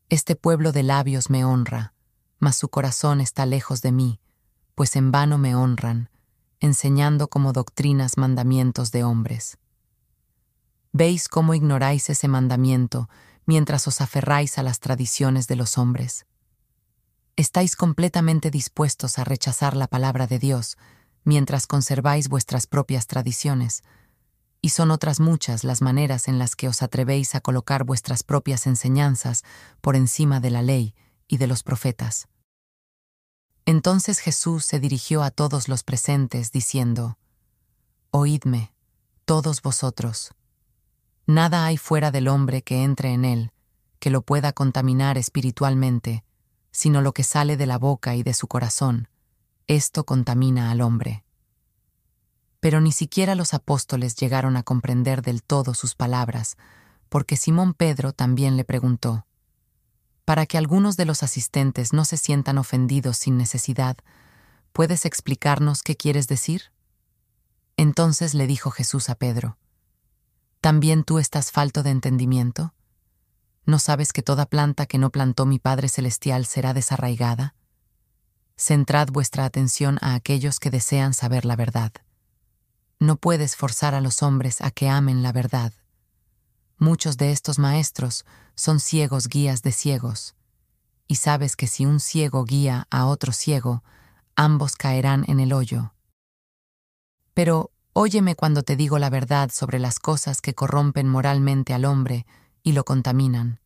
Este 0.09 0.35
pueblo 0.35 0.71
de 0.71 0.83
labios 0.83 1.29
me 1.29 1.45
honra, 1.45 1.93
mas 2.39 2.55
su 2.55 2.69
corazón 2.69 3.21
está 3.21 3.45
lejos 3.45 3.81
de 3.81 3.91
mí, 3.91 4.19
pues 4.75 4.95
en 4.95 5.11
vano 5.11 5.37
me 5.37 5.55
honran, 5.55 6.09
enseñando 6.59 7.27
como 7.27 7.53
doctrinas 7.53 8.17
mandamientos 8.17 8.91
de 8.91 9.03
hombres. 9.03 9.57
Veis 10.91 11.27
cómo 11.27 11.53
ignoráis 11.53 12.09
ese 12.09 12.27
mandamiento 12.27 13.09
mientras 13.45 13.87
os 13.87 14.01
aferráis 14.01 14.57
a 14.57 14.63
las 14.63 14.79
tradiciones 14.79 15.47
de 15.47 15.55
los 15.55 15.77
hombres. 15.77 16.25
Estáis 17.35 17.75
completamente 17.75 18.49
dispuestos 18.49 19.19
a 19.19 19.23
rechazar 19.23 19.75
la 19.75 19.87
palabra 19.87 20.25
de 20.27 20.39
Dios 20.39 20.77
mientras 21.23 21.67
conserváis 21.67 22.29
vuestras 22.29 22.67
propias 22.67 23.05
tradiciones, 23.05 23.83
y 24.61 24.69
son 24.69 24.91
otras 24.91 25.19
muchas 25.19 25.63
las 25.63 25.81
maneras 25.81 26.27
en 26.27 26.39
las 26.39 26.55
que 26.55 26.67
os 26.67 26.81
atrevéis 26.81 27.35
a 27.35 27.41
colocar 27.41 27.83
vuestras 27.83 28.23
propias 28.23 28.65
enseñanzas 28.65 29.43
por 29.81 29.95
encima 29.95 30.39
de 30.39 30.49
la 30.49 30.61
ley 30.61 30.95
y 31.27 31.37
de 31.37 31.47
los 31.47 31.63
profetas. 31.63 32.27
Entonces 33.67 34.19
Jesús 34.19 34.63
se 34.63 34.79
dirigió 34.79 35.21
a 35.23 35.29
todos 35.29 35.67
los 35.67 35.83
presentes, 35.83 36.53
diciendo, 36.53 37.17
Oídme, 38.11 38.71
todos 39.25 39.61
vosotros. 39.61 40.33
Nada 41.25 41.65
hay 41.65 41.75
fuera 41.75 42.09
del 42.09 42.29
hombre 42.29 42.61
que 42.61 42.85
entre 42.85 43.11
en 43.11 43.25
él, 43.25 43.51
que 43.99 44.09
lo 44.09 44.21
pueda 44.21 44.53
contaminar 44.53 45.17
espiritualmente, 45.17 46.23
sino 46.71 47.01
lo 47.01 47.11
que 47.11 47.23
sale 47.23 47.57
de 47.57 47.65
la 47.65 47.77
boca 47.77 48.15
y 48.15 48.23
de 48.23 48.33
su 48.33 48.47
corazón. 48.47 49.09
Esto 49.67 50.05
contamina 50.05 50.71
al 50.71 50.79
hombre. 50.79 51.25
Pero 52.61 52.79
ni 52.79 52.93
siquiera 52.93 53.35
los 53.35 53.53
apóstoles 53.53 54.15
llegaron 54.15 54.55
a 54.55 54.63
comprender 54.63 55.21
del 55.21 55.43
todo 55.43 55.73
sus 55.73 55.93
palabras, 55.93 56.55
porque 57.09 57.35
Simón 57.35 57.73
Pedro 57.73 58.13
también 58.13 58.55
le 58.55 58.63
preguntó, 58.63 59.26
Para 60.27 60.45
que 60.45 60.57
algunos 60.57 60.97
de 60.97 61.05
los 61.05 61.23
asistentes 61.23 61.93
no 61.93 62.03
se 62.03 62.17
sientan 62.17 62.57
ofendidos 62.57 63.15
sin 63.15 63.37
necesidad, 63.37 63.95
¿puedes 64.73 65.05
explicarnos 65.05 65.83
qué 65.83 65.95
quieres 65.95 66.27
decir? 66.27 66.63
Entonces 67.77 68.33
le 68.33 68.45
dijo 68.45 68.69
Jesús 68.69 69.09
a 69.09 69.15
Pedro, 69.15 69.57
¿También 70.59 71.05
tú 71.05 71.19
estás 71.19 71.53
falto 71.53 71.81
de 71.81 71.91
entendimiento? 71.91 72.73
¿No 73.65 73.79
sabes 73.79 74.11
que 74.11 74.21
toda 74.21 74.45
planta 74.47 74.85
que 74.85 74.97
no 74.97 75.11
plantó 75.11 75.45
mi 75.45 75.59
Padre 75.59 75.87
Celestial 75.87 76.45
será 76.45 76.73
desarraigada? 76.73 77.55
Centrad 78.57 79.07
vuestra 79.07 79.45
atención 79.45 79.97
a 80.01 80.13
aquellos 80.13 80.59
que 80.59 80.69
desean 80.69 81.13
saber 81.13 81.45
la 81.45 81.55
verdad. 81.55 81.93
No 82.99 83.15
puedes 83.15 83.55
forzar 83.55 83.95
a 83.95 84.01
los 84.01 84.21
hombres 84.21 84.59
a 84.59 84.71
que 84.71 84.89
amen 84.89 85.23
la 85.23 85.31
verdad. 85.31 85.71
Muchos 86.77 87.17
de 87.17 87.31
estos 87.31 87.59
maestros 87.59 88.25
son 88.55 88.79
ciegos 88.79 89.27
guías 89.27 89.61
de 89.61 89.71
ciegos, 89.71 90.35
y 91.07 91.15
sabes 91.15 91.55
que 91.55 91.67
si 91.67 91.85
un 91.85 91.99
ciego 91.99 92.43
guía 92.45 92.87
a 92.89 93.05
otro 93.05 93.31
ciego, 93.31 93.83
ambos 94.35 94.75
caerán 94.75 95.25
en 95.27 95.39
el 95.39 95.53
hoyo. 95.53 95.93
Pero 97.33 97.71
Óyeme 97.99 98.35
cuando 98.35 98.61
te 98.61 98.75
digo 98.75 98.99
la 98.99 99.09
verdad 99.09 99.49
sobre 99.51 99.79
las 99.79 99.97
cosas 99.97 100.39
que 100.39 100.53
corrompen 100.53 101.07
moralmente 101.07 101.73
al 101.73 101.83
hombre 101.83 102.27
y 102.61 102.73
lo 102.73 102.85
contaminan. 102.85 103.59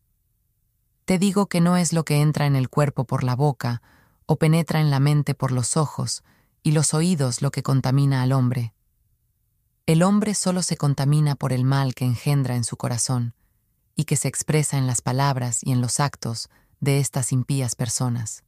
Te 1.03 1.19
digo 1.19 1.47
que 1.47 1.59
no 1.59 1.75
es 1.75 1.91
lo 1.91 2.05
que 2.05 2.21
entra 2.21 2.45
en 2.45 2.55
el 2.55 2.69
cuerpo 2.69 3.03
por 3.03 3.25
la 3.25 3.35
boca, 3.35 3.81
o 4.25 4.37
penetra 4.37 4.79
en 4.79 4.89
la 4.89 5.01
mente 5.01 5.35
por 5.35 5.51
los 5.51 5.75
ojos, 5.75 6.23
y 6.63 6.71
los 6.71 6.93
oídos 6.93 7.41
lo 7.41 7.51
que 7.51 7.61
contamina 7.61 8.21
al 8.21 8.31
hombre. 8.31 8.73
El 9.91 10.03
hombre 10.03 10.35
solo 10.35 10.63
se 10.63 10.77
contamina 10.77 11.35
por 11.35 11.51
el 11.51 11.65
mal 11.65 11.93
que 11.93 12.05
engendra 12.05 12.55
en 12.55 12.63
su 12.63 12.77
corazón, 12.77 13.35
y 13.93 14.05
que 14.05 14.15
se 14.15 14.29
expresa 14.29 14.77
en 14.77 14.87
las 14.87 15.01
palabras 15.01 15.59
y 15.63 15.73
en 15.73 15.81
los 15.81 15.99
actos 15.99 16.49
de 16.79 16.99
estas 16.99 17.33
impías 17.33 17.75
personas. 17.75 18.45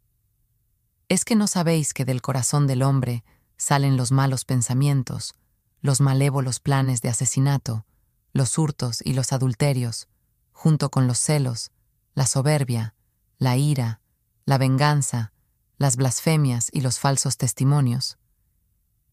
¿Es 1.10 1.26
que 1.26 1.36
no 1.36 1.48
sabéis 1.48 1.94
que 1.94 2.06
del 2.06 2.22
corazón 2.22 2.66
del 2.66 2.82
hombre 2.82 3.26
salen 3.58 3.98
los 3.98 4.14
malos 4.14 4.46
pensamientos, 4.46 5.36
los 5.82 6.00
malévolos 6.00 6.62
planes 6.62 7.02
de 7.02 7.10
asesinato, 7.10 7.86
los 8.32 8.58
hurtos 8.58 9.02
y 9.04 9.12
los 9.12 9.34
adulterios, 9.34 10.08
junto 10.54 10.92
con 10.92 11.08
los 11.08 11.20
celos, 11.20 11.72
la 12.14 12.26
soberbia, 12.26 12.96
la 13.38 13.58
ira, 13.58 14.00
la 14.46 14.58
venganza, 14.58 15.34
las 15.78 15.98
blasfemias 15.98 16.70
y 16.72 16.80
los 16.80 17.00
falsos 17.00 17.36
testimonios. 17.36 18.18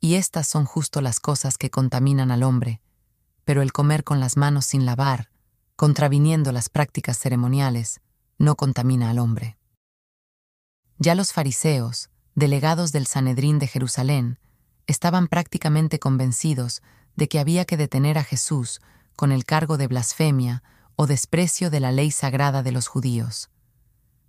Y 0.00 0.14
estas 0.14 0.48
son 0.48 0.64
justo 0.64 1.02
las 1.02 1.20
cosas 1.20 1.58
que 1.58 1.70
contaminan 1.70 2.30
al 2.30 2.42
hombre, 2.42 2.80
pero 3.44 3.62
el 3.62 3.72
comer 3.72 4.02
con 4.02 4.18
las 4.18 4.36
manos 4.36 4.64
sin 4.64 4.86
lavar, 4.86 5.30
contraviniendo 5.76 6.52
las 6.52 6.68
prácticas 6.68 7.18
ceremoniales, 7.18 8.00
no 8.38 8.56
contamina 8.56 9.10
al 9.10 9.18
hombre. 9.18 9.58
Ya 10.98 11.14
los 11.14 11.32
fariseos, 11.32 12.10
delegados 12.34 12.92
del 12.92 13.06
Sanedrín 13.06 13.58
de 13.58 13.66
Jerusalén, 13.66 14.38
estaban 14.86 15.28
prácticamente 15.28 15.98
convencidos 15.98 16.82
de 17.16 17.28
que 17.28 17.38
había 17.38 17.64
que 17.64 17.76
detener 17.76 18.18
a 18.18 18.24
Jesús 18.24 18.80
con 19.16 19.32
el 19.32 19.44
cargo 19.44 19.76
de 19.76 19.86
blasfemia 19.86 20.62
o 20.96 21.06
desprecio 21.06 21.70
de 21.70 21.80
la 21.80 21.92
ley 21.92 22.10
sagrada 22.10 22.62
de 22.62 22.72
los 22.72 22.88
judíos. 22.88 23.50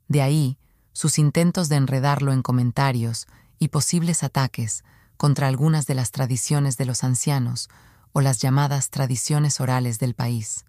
De 0.07 0.21
ahí 0.21 0.57
sus 0.93 1.17
intentos 1.17 1.69
de 1.69 1.77
enredarlo 1.77 2.33
en 2.33 2.41
comentarios 2.41 3.27
y 3.59 3.69
posibles 3.69 4.23
ataques 4.23 4.83
contra 5.21 5.47
algunas 5.47 5.85
de 5.85 5.93
las 5.93 6.09
tradiciones 6.09 6.77
de 6.77 6.85
los 6.85 7.03
ancianos 7.03 7.69
o 8.11 8.21
las 8.21 8.39
llamadas 8.39 8.89
tradiciones 8.89 9.61
orales 9.61 9.99
del 9.99 10.15
país. 10.15 10.65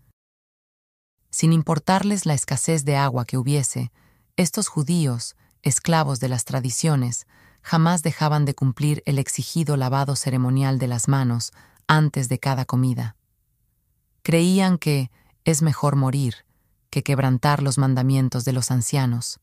Sin 1.30 1.54
importarles 1.54 2.26
la 2.26 2.34
escasez 2.34 2.84
de 2.84 2.96
agua 2.96 3.24
que 3.24 3.38
hubiese, 3.38 3.92
estos 4.36 4.68
judíos, 4.68 5.36
esclavos 5.62 6.20
de 6.20 6.28
las 6.28 6.44
tradiciones, 6.44 7.26
jamás 7.62 8.02
dejaban 8.02 8.44
de 8.44 8.54
cumplir 8.54 9.02
el 9.06 9.18
exigido 9.18 9.78
lavado 9.78 10.16
ceremonial 10.16 10.78
de 10.78 10.88
las 10.88 11.08
manos 11.08 11.54
antes 11.86 12.28
de 12.28 12.38
cada 12.38 12.66
comida. 12.66 13.16
Creían 14.22 14.76
que 14.76 15.10
es 15.46 15.62
mejor 15.62 15.96
morir 15.96 16.44
que 16.90 17.02
quebrantar 17.02 17.62
los 17.62 17.78
mandamientos 17.78 18.44
de 18.44 18.52
los 18.52 18.70
ancianos. 18.70 19.40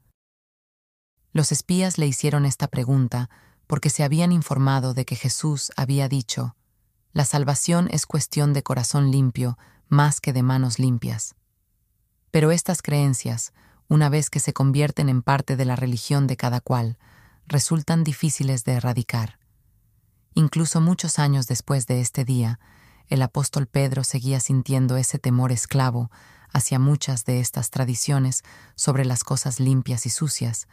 Los 1.33 1.51
espías 1.51 1.97
le 1.97 2.05
hicieron 2.05 2.45
esta 2.45 2.67
pregunta 2.67 3.31
porque 3.69 3.91
se 3.91 4.03
habían 4.03 4.31
informado 4.31 4.95
de 4.95 5.05
que 5.05 5.15
Jesús 5.15 5.71
había 5.77 6.09
dicho, 6.09 6.55
La 7.13 7.23
salvación 7.23 7.87
es 7.91 8.07
cuestión 8.07 8.51
de 8.51 8.63
corazón 8.63 9.11
limpio 9.11 9.59
más 9.89 10.21
que 10.21 10.33
de 10.33 10.41
manos 10.41 10.79
limpias. 10.79 11.35
Pero 12.31 12.49
estas 12.49 12.81
creencias, 12.81 13.53
una 13.87 14.09
vez 14.09 14.31
que 14.31 14.39
se 14.39 14.53
convierten 14.53 15.07
en 15.07 15.21
parte 15.21 15.55
de 15.55 15.65
la 15.65 15.75
religión 15.75 16.25
de 16.25 16.35
cada 16.35 16.61
cual, 16.61 16.97
resultan 17.45 18.03
difíciles 18.03 18.63
de 18.63 18.73
erradicar. 18.73 19.37
Incluso 20.33 20.81
muchos 20.81 21.19
años 21.19 21.45
después 21.45 21.85
de 21.85 22.01
este 22.01 22.25
día, 22.25 22.59
el 23.07 23.21
apóstol 23.21 23.67
Pedro 23.67 24.03
seguía 24.03 24.39
sintiendo 24.39 24.97
ese 24.97 25.19
temor 25.19 25.51
esclavo 25.51 26.09
hacia 26.51 26.79
muchas 26.79 27.23
de 27.23 27.39
estas 27.39 27.69
tradiciones 27.69 28.41
sobre 28.73 29.05
las 29.05 29.23
cosas 29.23 29.59
limpias 29.59 30.07
y 30.07 30.09
sucias, 30.09 30.67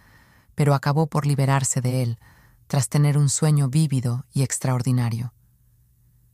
pero 0.54 0.74
acabó 0.74 1.08
por 1.08 1.26
liberarse 1.26 1.82
de 1.82 2.02
él 2.02 2.18
tras 2.66 2.88
tener 2.88 3.18
un 3.18 3.28
sueño 3.28 3.68
vívido 3.68 4.26
y 4.32 4.42
extraordinario. 4.42 5.32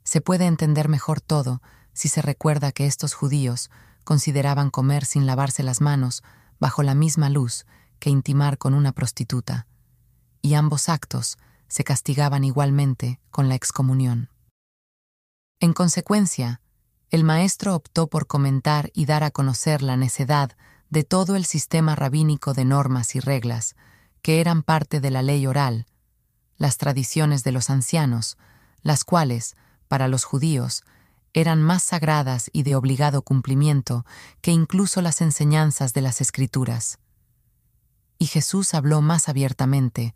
Se 0.05 0.21
puede 0.21 0.47
entender 0.47 0.89
mejor 0.89 1.21
todo 1.21 1.63
si 1.93 2.09
se 2.09 2.23
recuerda 2.23 2.73
que 2.73 2.87
estos 2.87 3.15
judíos 3.15 3.71
consideraban 4.05 4.71
comer 4.71 5.05
sin 5.05 5.27
lavarse 5.27 5.63
las 5.63 5.81
manos 5.81 6.23
bajo 6.59 6.83
la 6.83 6.95
misma 6.95 7.29
luz 7.29 7.67
que 7.99 8.11
intimar 8.11 8.59
con 8.59 8.75
una 8.75 8.93
prostituta, 8.93 9.67
y 10.41 10.55
ambos 10.55 10.89
actos 10.89 11.39
se 11.69 11.85
castigaban 11.85 12.45
igualmente 12.45 13.21
con 13.31 13.49
la 13.49 13.55
excomunión. 13.55 14.29
En 15.61 15.73
consecuencia, 15.73 16.61
el 17.11 17.25
maestro 17.25 17.75
optó 17.75 18.09
por 18.09 18.27
comentar 18.27 18.91
y 18.95 19.05
dar 19.07 19.23
a 19.23 19.31
conocer 19.31 19.83
la 19.83 19.97
necedad 19.97 20.57
de 20.91 21.05
todo 21.05 21.37
el 21.37 21.45
sistema 21.45 21.95
rabínico 21.95 22.55
de 22.55 22.65
normas 22.65 23.15
y 23.15 23.21
reglas, 23.21 23.77
que 24.23 24.41
eran 24.41 24.63
parte 24.63 25.01
de 25.01 25.11
la 25.11 25.23
ley 25.23 25.47
oral, 25.47 25.87
las 26.63 26.79
tradiciones 26.79 27.43
de 27.43 27.51
los 27.51 27.71
ancianos, 27.71 28.39
las 28.83 29.03
cuales, 29.03 29.57
para 29.89 30.07
los 30.07 30.23
judíos, 30.23 30.85
eran 31.33 31.61
más 31.61 31.83
sagradas 31.83 32.51
y 32.53 32.63
de 32.63 32.77
obligado 32.77 33.23
cumplimiento 33.23 34.07
que 34.43 34.53
incluso 34.53 35.03
las 35.03 35.23
enseñanzas 35.23 35.93
de 35.93 36.03
las 36.03 36.21
escrituras. 36.21 37.01
Y 38.17 38.27
Jesús 38.27 38.75
habló 38.75 39.03
más 39.03 39.29
abiertamente, 39.29 40.15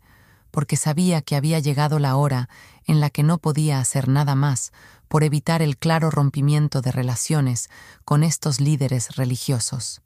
porque 0.49 0.77
sabía 0.77 1.21
que 1.21 1.35
había 1.35 1.59
llegado 1.59 1.99
la 1.99 2.15
hora 2.15 2.47
en 2.85 3.01
la 3.01 3.09
que 3.09 3.23
no 3.23 3.39
podía 3.39 3.81
hacer 3.81 4.07
nada 4.07 4.33
más 4.33 4.71
por 5.09 5.25
evitar 5.25 5.61
el 5.61 5.77
claro 5.77 6.09
rompimiento 6.09 6.79
de 6.79 6.93
relaciones 6.93 7.69
con 8.05 8.23
estos 8.23 8.61
líderes 8.61 9.17
religiosos. 9.17 10.01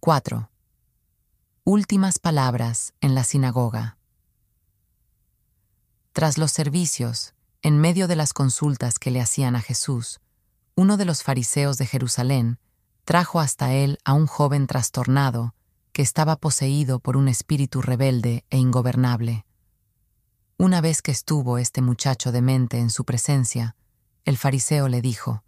¡4! 0.00 0.48
Últimas 1.66 2.18
palabras 2.18 2.92
en 3.00 3.14
la 3.14 3.24
sinagoga. 3.24 3.96
Tras 6.12 6.36
los 6.36 6.52
servicios, 6.52 7.32
en 7.62 7.80
medio 7.80 8.06
de 8.06 8.16
las 8.16 8.34
consultas 8.34 8.98
que 8.98 9.10
le 9.10 9.22
hacían 9.22 9.56
a 9.56 9.62
Jesús, 9.62 10.20
uno 10.74 10.98
de 10.98 11.06
los 11.06 11.22
fariseos 11.22 11.78
de 11.78 11.86
Jerusalén 11.86 12.58
trajo 13.06 13.40
hasta 13.40 13.72
él 13.72 13.98
a 14.04 14.12
un 14.12 14.26
joven 14.26 14.66
trastornado 14.66 15.54
que 15.94 16.02
estaba 16.02 16.36
poseído 16.36 17.00
por 17.00 17.16
un 17.16 17.28
espíritu 17.28 17.80
rebelde 17.80 18.44
e 18.50 18.58
ingobernable. 18.58 19.46
Una 20.58 20.82
vez 20.82 21.00
que 21.00 21.12
estuvo 21.12 21.56
este 21.56 21.80
muchacho 21.80 22.30
demente 22.30 22.78
en 22.78 22.90
su 22.90 23.06
presencia, 23.06 23.74
el 24.26 24.36
fariseo 24.36 24.88
le 24.88 25.00
dijo, 25.00 25.44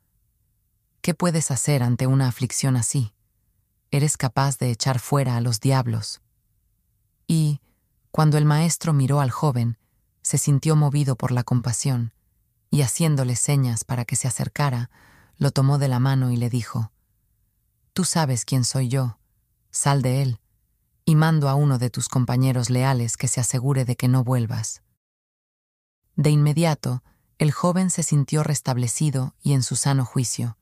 ¿Qué 1.02 1.12
puedes 1.12 1.50
hacer 1.50 1.83
ante 1.83 2.07
una 2.07 2.26
aflicción 2.26 2.76
así? 2.76 3.12
Eres 3.96 4.18
capaz 4.18 4.59
de 4.59 4.70
echar 4.70 4.98
fuera 4.98 5.37
a 5.37 5.40
los 5.40 5.59
diablos. 5.59 6.20
Y, 7.26 7.62
cuando 8.11 8.37
el 8.37 8.44
maestro 8.44 8.92
miró 8.92 9.20
al 9.20 9.30
joven, 9.30 9.78
se 10.20 10.37
sintió 10.37 10.76
movido 10.76 11.16
por 11.16 11.32
la 11.32 11.44
compasión, 11.44 12.12
y 12.70 12.82
haciéndole 12.82 13.37
señas 13.37 13.85
para 13.85 14.04
que 14.04 14.14
se 14.14 14.28
acercara, 14.28 14.90
lo 15.38 15.50
tomó 15.50 15.78
de 15.78 15.88
la 15.88 15.98
mano 15.98 16.30
y 16.30 16.37
le 16.37 16.50
dijo, 16.50 16.92
Tú 17.94 18.04
sabes 18.04 18.44
quién 18.44 18.64
soy 18.64 18.88
yo, 18.88 19.18
sal 19.70 20.02
de 20.02 20.20
él, 20.20 20.40
y 21.06 21.14
mando 21.14 21.48
a 21.48 21.54
uno 21.54 21.78
de 21.78 21.88
tus 21.88 22.11
compañeros 22.11 22.68
leales 22.68 23.16
que 23.16 23.28
se 23.28 23.40
asegure 23.40 23.87
de 23.87 23.96
que 23.96 24.09
no 24.09 24.24
vuelvas. 24.24 24.82
De 26.16 26.28
inmediato, 26.28 27.02
el 27.38 27.50
joven 27.50 27.88
se 27.88 28.02
sintió 28.02 28.42
restablecido 28.42 29.35
y 29.40 29.54
en 29.54 29.62
su 29.62 29.74
sano 29.74 30.04
juicio. 30.04 30.59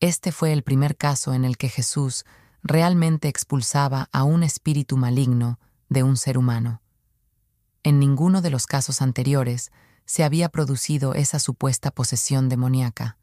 Este 0.00 0.30
fue 0.30 0.52
el 0.52 0.62
primer 0.62 0.96
caso 0.96 1.34
en 1.34 1.44
el 1.44 1.56
que 1.56 1.68
Jesús 1.68 2.24
realmente 2.62 3.28
expulsaba 3.28 4.08
a 4.12 4.22
un 4.22 4.44
espíritu 4.44 4.96
maligno 4.96 5.58
de 5.88 6.04
un 6.04 6.16
ser 6.16 6.38
humano. 6.38 6.82
En 7.82 7.98
ninguno 7.98 8.40
de 8.40 8.50
los 8.50 8.66
casos 8.66 9.02
anteriores 9.02 9.72
se 10.04 10.22
había 10.22 10.50
producido 10.50 11.14
esa 11.14 11.40
supuesta 11.40 11.90
posesión 11.90 12.48
demoníaca. 12.48 13.18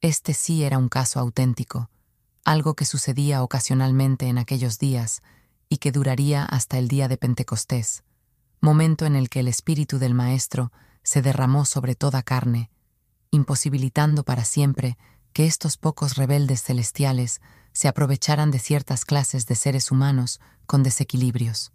Este 0.00 0.34
sí 0.34 0.62
era 0.62 0.78
un 0.78 0.88
caso 0.88 1.18
auténtico, 1.18 1.90
algo 2.44 2.74
que 2.74 2.84
sucedía 2.84 3.42
ocasionalmente 3.42 4.28
en 4.28 4.38
aquellos 4.38 4.78
días 4.78 5.22
y 5.68 5.78
que 5.78 5.90
duraría 5.90 6.44
hasta 6.44 6.78
el 6.78 6.86
día 6.86 7.08
de 7.08 7.16
Pentecostés, 7.16 8.04
momento 8.60 9.04
en 9.04 9.16
el 9.16 9.28
que 9.28 9.40
el 9.40 9.48
Espíritu 9.48 9.98
del 9.98 10.14
Maestro 10.14 10.72
se 11.02 11.22
derramó 11.22 11.64
sobre 11.64 11.96
toda 11.96 12.22
carne, 12.22 12.70
imposibilitando 13.30 14.22
para 14.22 14.44
siempre 14.44 14.96
que 15.32 15.46
estos 15.46 15.76
pocos 15.76 16.16
rebeldes 16.16 16.62
celestiales 16.62 17.40
se 17.72 17.88
aprovecharan 17.88 18.50
de 18.50 18.58
ciertas 18.58 19.04
clases 19.04 19.46
de 19.46 19.54
seres 19.54 19.90
humanos 19.90 20.40
con 20.66 20.82
desequilibrios. 20.82 21.72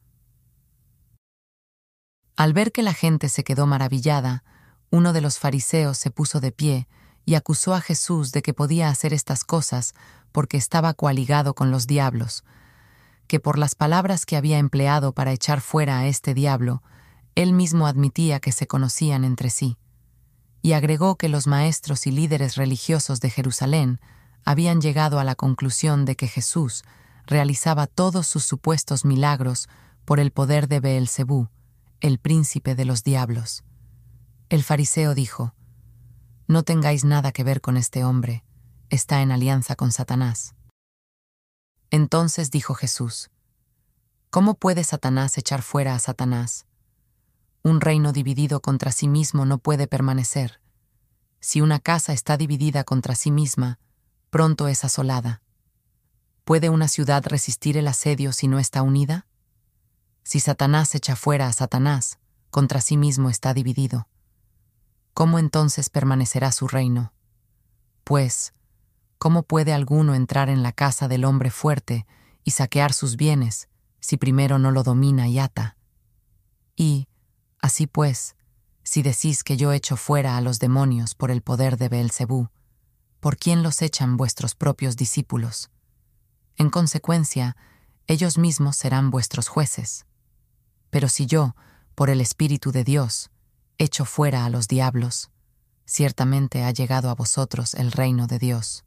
Al 2.35 2.53
ver 2.53 2.71
que 2.71 2.83
la 2.83 2.93
gente 2.93 3.29
se 3.29 3.43
quedó 3.43 3.67
maravillada, 3.67 4.43
uno 4.89 5.13
de 5.13 5.21
los 5.21 5.39
fariseos 5.39 5.97
se 5.97 6.11
puso 6.11 6.39
de 6.39 6.51
pie 6.51 6.87
y 7.25 7.35
acusó 7.35 7.73
a 7.73 7.81
Jesús 7.81 8.31
de 8.31 8.41
que 8.41 8.53
podía 8.53 8.89
hacer 8.89 9.13
estas 9.13 9.43
cosas 9.43 9.93
porque 10.31 10.57
estaba 10.57 10.93
coaligado 10.93 11.53
con 11.53 11.71
los 11.71 11.87
diablos, 11.87 12.43
que 13.27 13.39
por 13.39 13.57
las 13.57 13.75
palabras 13.75 14.25
que 14.25 14.35
había 14.35 14.57
empleado 14.57 15.13
para 15.13 15.31
echar 15.31 15.61
fuera 15.61 15.99
a 15.99 16.07
este 16.07 16.33
diablo, 16.33 16.83
él 17.35 17.53
mismo 17.53 17.87
admitía 17.87 18.39
que 18.39 18.51
se 18.51 18.67
conocían 18.67 19.23
entre 19.23 19.49
sí, 19.49 19.77
y 20.63 20.71
agregó 20.71 21.17
que 21.17 21.27
los 21.27 21.45
maestros 21.45 22.07
y 22.07 22.11
líderes 22.11 22.55
religiosos 22.55 23.19
de 23.19 23.29
Jerusalén 23.29 23.99
habían 24.45 24.79
llegado 24.79 25.19
a 25.19 25.25
la 25.25 25.35
conclusión 25.35 26.05
de 26.05 26.15
que 26.15 26.29
Jesús 26.29 26.83
realizaba 27.27 27.85
todos 27.85 28.27
sus 28.27 28.45
supuestos 28.45 29.03
milagros 29.03 29.67
por 30.05 30.21
el 30.21 30.31
poder 30.31 30.69
de 30.69 30.79
Beelzebú, 30.79 31.49
el 31.99 32.17
príncipe 32.17 32.75
de 32.75 32.85
los 32.85 33.03
diablos. 33.03 33.65
El 34.47 34.63
fariseo 34.63 35.13
dijo: 35.13 35.53
No 36.47 36.63
tengáis 36.63 37.03
nada 37.03 37.33
que 37.33 37.43
ver 37.43 37.59
con 37.59 37.75
este 37.75 38.05
hombre, 38.05 38.45
está 38.89 39.21
en 39.21 39.33
alianza 39.33 39.75
con 39.75 39.91
Satanás. 39.91 40.55
Entonces 41.91 42.51
dijo 42.51 42.73
Jesús, 42.73 43.31
¿Cómo 44.29 44.55
puede 44.55 44.85
Satanás 44.85 45.37
echar 45.37 45.61
fuera 45.61 45.93
a 45.93 45.99
Satanás? 45.99 46.65
Un 47.63 47.79
reino 47.79 48.11
dividido 48.11 48.61
contra 48.61 48.91
sí 48.91 49.07
mismo 49.07 49.45
no 49.45 49.57
puede 49.57 49.87
permanecer. 49.87 50.59
Si 51.39 51.61
una 51.61 51.79
casa 51.79 52.11
está 52.11 52.35
dividida 52.35 52.83
contra 52.83 53.15
sí 53.15 53.31
misma, 53.31 53.79
pronto 54.29 54.67
es 54.67 54.83
asolada. 54.83 55.41
¿Puede 56.43 56.69
una 56.69 56.89
ciudad 56.89 57.23
resistir 57.25 57.77
el 57.77 57.87
asedio 57.87 58.33
si 58.33 58.49
no 58.49 58.59
está 58.59 58.81
unida? 58.81 59.27
Si 60.23 60.41
Satanás 60.41 60.93
echa 60.93 61.15
fuera 61.15 61.47
a 61.47 61.53
Satanás, 61.53 62.19
contra 62.49 62.81
sí 62.81 62.97
mismo 62.97 63.29
está 63.29 63.53
dividido. 63.53 64.09
¿Cómo 65.13 65.39
entonces 65.39 65.89
permanecerá 65.89 66.51
su 66.51 66.67
reino? 66.67 67.13
Pues, 68.03 68.53
¿Cómo 69.19 69.43
puede 69.43 69.71
alguno 69.71 70.15
entrar 70.15 70.49
en 70.49 70.63
la 70.63 70.73
casa 70.73 71.07
del 71.07 71.23
hombre 71.23 71.49
fuerte 71.49 72.05
y 72.43 72.51
saquear 72.51 72.91
sus 72.91 73.15
bienes 73.15 73.69
si 74.01 74.17
primero 74.17 74.59
no 74.59 74.71
lo 74.71 74.83
domina 74.83 75.29
y 75.29 75.39
ata? 75.39 75.77
Y, 76.75 77.07
así 77.63 77.87
pues, 77.87 78.35
si 78.83 79.01
decís 79.01 79.43
que 79.43 79.57
yo 79.57 79.71
echo 79.71 79.97
fuera 79.97 80.37
a 80.37 80.41
los 80.41 80.59
demonios 80.59 81.15
por 81.15 81.31
el 81.31 81.41
poder 81.41 81.77
de 81.77 81.89
Beelzebú, 81.89 82.49
¿por 83.19 83.37
quién 83.37 83.63
los 83.63 83.81
echan 83.81 84.17
vuestros 84.17 84.53
propios 84.53 84.95
discípulos? 84.97 85.71
En 86.57 86.69
consecuencia, 86.69 87.57
ellos 88.05 88.37
mismos 88.37 88.75
serán 88.75 89.09
vuestros 89.09 89.47
jueces. 89.47 90.05
Pero 90.91 91.09
si 91.09 91.25
yo, 91.25 91.55
por 91.95 92.11
el 92.11 92.21
Espíritu 92.21 92.71
de 92.71 92.83
Dios, 92.83 93.31
echo 93.79 94.05
fuera 94.05 94.45
a 94.45 94.49
los 94.51 94.67
diablos, 94.67 95.31
ciertamente 95.85 96.63
ha 96.63 96.71
llegado 96.71 97.09
a 97.09 97.15
vosotros 97.15 97.73
el 97.73 97.91
reino 97.91 98.27
de 98.27 98.37
Dios 98.37 98.85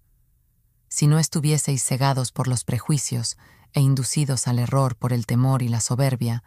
si 0.88 1.06
no 1.06 1.18
estuvieseis 1.18 1.84
cegados 1.84 2.32
por 2.32 2.48
los 2.48 2.64
prejuicios 2.64 3.36
e 3.72 3.80
inducidos 3.80 4.46
al 4.48 4.58
error 4.58 4.96
por 4.96 5.12
el 5.12 5.26
temor 5.26 5.62
y 5.62 5.68
la 5.68 5.80
soberbia, 5.80 6.42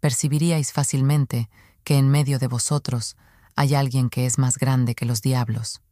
percibiríais 0.00 0.72
fácilmente 0.72 1.48
que 1.84 1.96
en 1.96 2.08
medio 2.08 2.38
de 2.38 2.46
vosotros 2.46 3.16
hay 3.56 3.74
alguien 3.74 4.10
que 4.10 4.26
es 4.26 4.38
más 4.38 4.58
grande 4.58 4.94
que 4.94 5.04
los 5.04 5.22
diablos. 5.22 5.82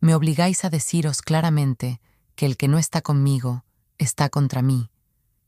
Me 0.00 0.14
obligáis 0.14 0.64
a 0.64 0.70
deciros 0.70 1.22
claramente 1.22 2.00
que 2.34 2.46
el 2.46 2.56
que 2.56 2.68
no 2.68 2.78
está 2.78 3.02
conmigo 3.02 3.64
está 3.98 4.30
contra 4.30 4.62
mí, 4.62 4.90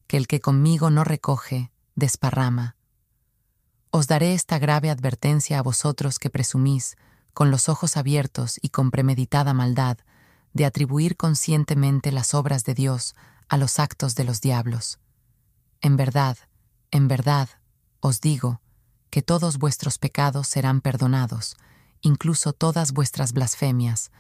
que 0.07 0.19
el 0.19 0.27
que 0.27 0.41
conmigo 0.41 0.91
no 0.91 1.05
recoge, 1.05 1.73
desparrama. 1.95 2.77
Os 3.91 4.07
daré 4.07 4.35
esta 4.35 4.59
grave 4.59 4.91
advertencia 4.91 5.59
a 5.59 5.63
vosotros 5.63 6.19
que 6.19 6.29
presumís, 6.29 6.97
con 7.33 7.51
los 7.51 7.71
ojos 7.71 7.97
abiertos 7.97 8.59
y 8.61 8.69
con 8.69 8.91
premeditada 8.91 9.55
maldad, 9.55 9.99
de 10.53 10.67
atribuir 10.67 11.17
conscientemente 11.17 12.13
las 12.13 12.35
obras 12.35 12.65
de 12.65 12.75
Dios 12.75 13.15
a 13.49 13.57
los 13.57 13.79
actos 13.79 14.15
de 14.15 14.25
los 14.25 14.43
diablos. 14.43 14.99
En 15.81 15.97
verdad, 15.97 16.37
en 16.93 17.09
verdad, 17.09 17.49
os 18.01 18.21
digo, 18.21 18.61
que 19.11 19.23
todos 19.23 19.59
vuestros 19.59 19.99
pecados 19.99 20.47
serán 20.47 20.81
perdonados, 20.81 21.57
incluso 22.01 22.53
todas 22.53 22.93
vuestras 22.93 23.33
blasfemias, 23.33 24.13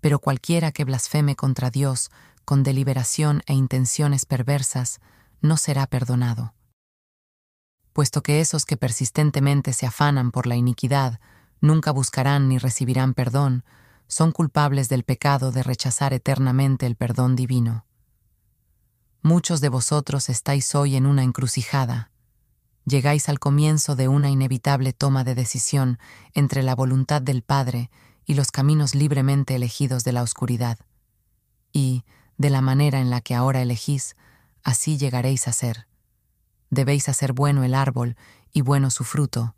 pero 0.00 0.18
cualquiera 0.18 0.70
que 0.70 0.84
blasfeme 0.84 1.34
contra 1.34 1.70
Dios 1.70 2.10
con 2.44 2.62
deliberación 2.62 3.42
e 3.46 3.54
intenciones 3.54 4.24
perversas, 4.26 5.00
no 5.40 5.56
será 5.56 5.86
perdonado. 5.86 6.54
Puesto 7.92 8.22
que 8.22 8.40
esos 8.40 8.64
que 8.64 8.76
persistentemente 8.76 9.72
se 9.72 9.86
afanan 9.86 10.30
por 10.30 10.46
la 10.46 10.56
iniquidad 10.56 11.20
nunca 11.60 11.90
buscarán 11.90 12.48
ni 12.48 12.58
recibirán 12.58 13.14
perdón, 13.14 13.64
son 14.06 14.32
culpables 14.32 14.88
del 14.88 15.04
pecado 15.04 15.52
de 15.52 15.62
rechazar 15.62 16.12
eternamente 16.12 16.86
el 16.86 16.96
perdón 16.96 17.36
divino. 17.36 17.86
Muchos 19.22 19.60
de 19.60 19.68
vosotros 19.68 20.28
estáis 20.28 20.74
hoy 20.74 20.96
en 20.96 21.06
una 21.06 21.22
encrucijada. 21.22 22.09
Llegáis 22.90 23.28
al 23.28 23.38
comienzo 23.38 23.94
de 23.94 24.08
una 24.08 24.30
inevitable 24.30 24.92
toma 24.92 25.22
de 25.22 25.36
decisión 25.36 26.00
entre 26.34 26.64
la 26.64 26.74
voluntad 26.74 27.22
del 27.22 27.42
Padre 27.42 27.88
y 28.26 28.34
los 28.34 28.50
caminos 28.50 28.96
libremente 28.96 29.54
elegidos 29.54 30.02
de 30.02 30.10
la 30.10 30.24
oscuridad. 30.24 30.76
Y, 31.72 32.04
de 32.36 32.50
la 32.50 32.62
manera 32.62 33.00
en 33.00 33.08
la 33.08 33.20
que 33.20 33.36
ahora 33.36 33.62
elegís, 33.62 34.16
así 34.64 34.98
llegaréis 34.98 35.46
a 35.46 35.52
ser. 35.52 35.86
Debéis 36.68 37.08
hacer 37.08 37.32
bueno 37.32 37.62
el 37.62 37.74
árbol 37.74 38.16
y 38.52 38.62
bueno 38.62 38.90
su 38.90 39.04
fruto, 39.04 39.54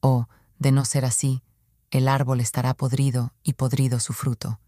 o, 0.00 0.28
de 0.60 0.70
no 0.70 0.84
ser 0.84 1.04
así, 1.04 1.42
el 1.90 2.06
árbol 2.06 2.38
estará 2.38 2.74
podrido 2.74 3.32
y 3.42 3.54
podrido 3.54 3.98
su 3.98 4.12
fruto. 4.12 4.60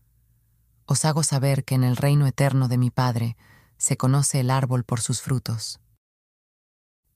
Os 0.84 1.04
hago 1.04 1.22
saber 1.22 1.64
que 1.64 1.76
en 1.76 1.84
el 1.84 1.96
reino 1.96 2.26
eterno 2.26 2.66
de 2.66 2.76
mi 2.76 2.90
Padre 2.90 3.36
se 3.78 3.96
conoce 3.96 4.40
el 4.40 4.50
árbol 4.50 4.82
por 4.82 5.00
sus 5.00 5.22
frutos. 5.22 5.78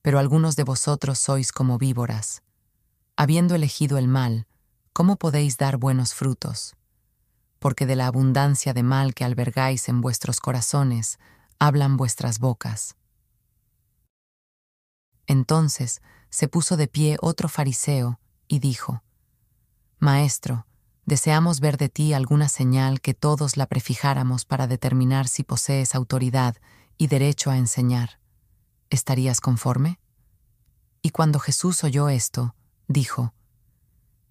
Pero 0.05 0.19
algunos 0.19 0.55
de 0.55 0.65
vosotros 0.65 1.19
sois 1.19 1.51
como 1.51 1.79
víboras. 1.79 2.43
Habiendo 3.17 3.55
elegido 3.55 3.97
el 3.97 4.07
mal, 4.07 4.47
¿cómo 4.93 5.17
podéis 5.17 5.57
dar 5.57 5.79
buenos 5.79 6.13
frutos? 6.13 6.77
Porque 7.59 7.87
de 7.87 7.97
la 7.97 8.07
abundancia 8.07 8.75
de 8.75 8.83
mal 8.83 9.15
que 9.15 9.25
albergáis 9.25 9.89
en 9.89 10.03
vuestros 10.03 10.41
corazones, 10.41 11.19
hablan 11.59 11.97
vuestras 11.97 12.39
bocas. 12.39 12.97
Entonces 15.27 16.03
se 16.29 16.49
puso 16.49 16.77
de 16.77 16.87
pie 16.87 17.17
otro 17.23 17.49
fariseo 17.49 18.21
y 18.47 18.59
dijo, 18.59 19.03
Maestro, 20.01 20.67
deseamos 21.07 21.61
ver 21.61 21.79
de 21.79 21.89
ti 21.89 22.13
alguna 22.13 22.51
señal 22.51 23.01
que 23.01 23.15
todos 23.15 23.57
la 23.57 23.65
prefijáramos 23.65 24.45
para 24.45 24.67
determinar 24.67 25.29
si 25.29 25.45
posees 25.45 25.95
autoridad 25.95 26.57
y 26.99 27.07
derecho 27.07 27.51
a 27.51 27.57
enseñar. 27.57 28.19
¿Estarías 28.95 29.41
conforme? 29.41 29.99
Y 31.03 31.11
cuando 31.11 31.41
Jesús 31.41 31.83
oyó 31.83 32.09
esto, 32.09 32.55
dijo, 32.87 33.35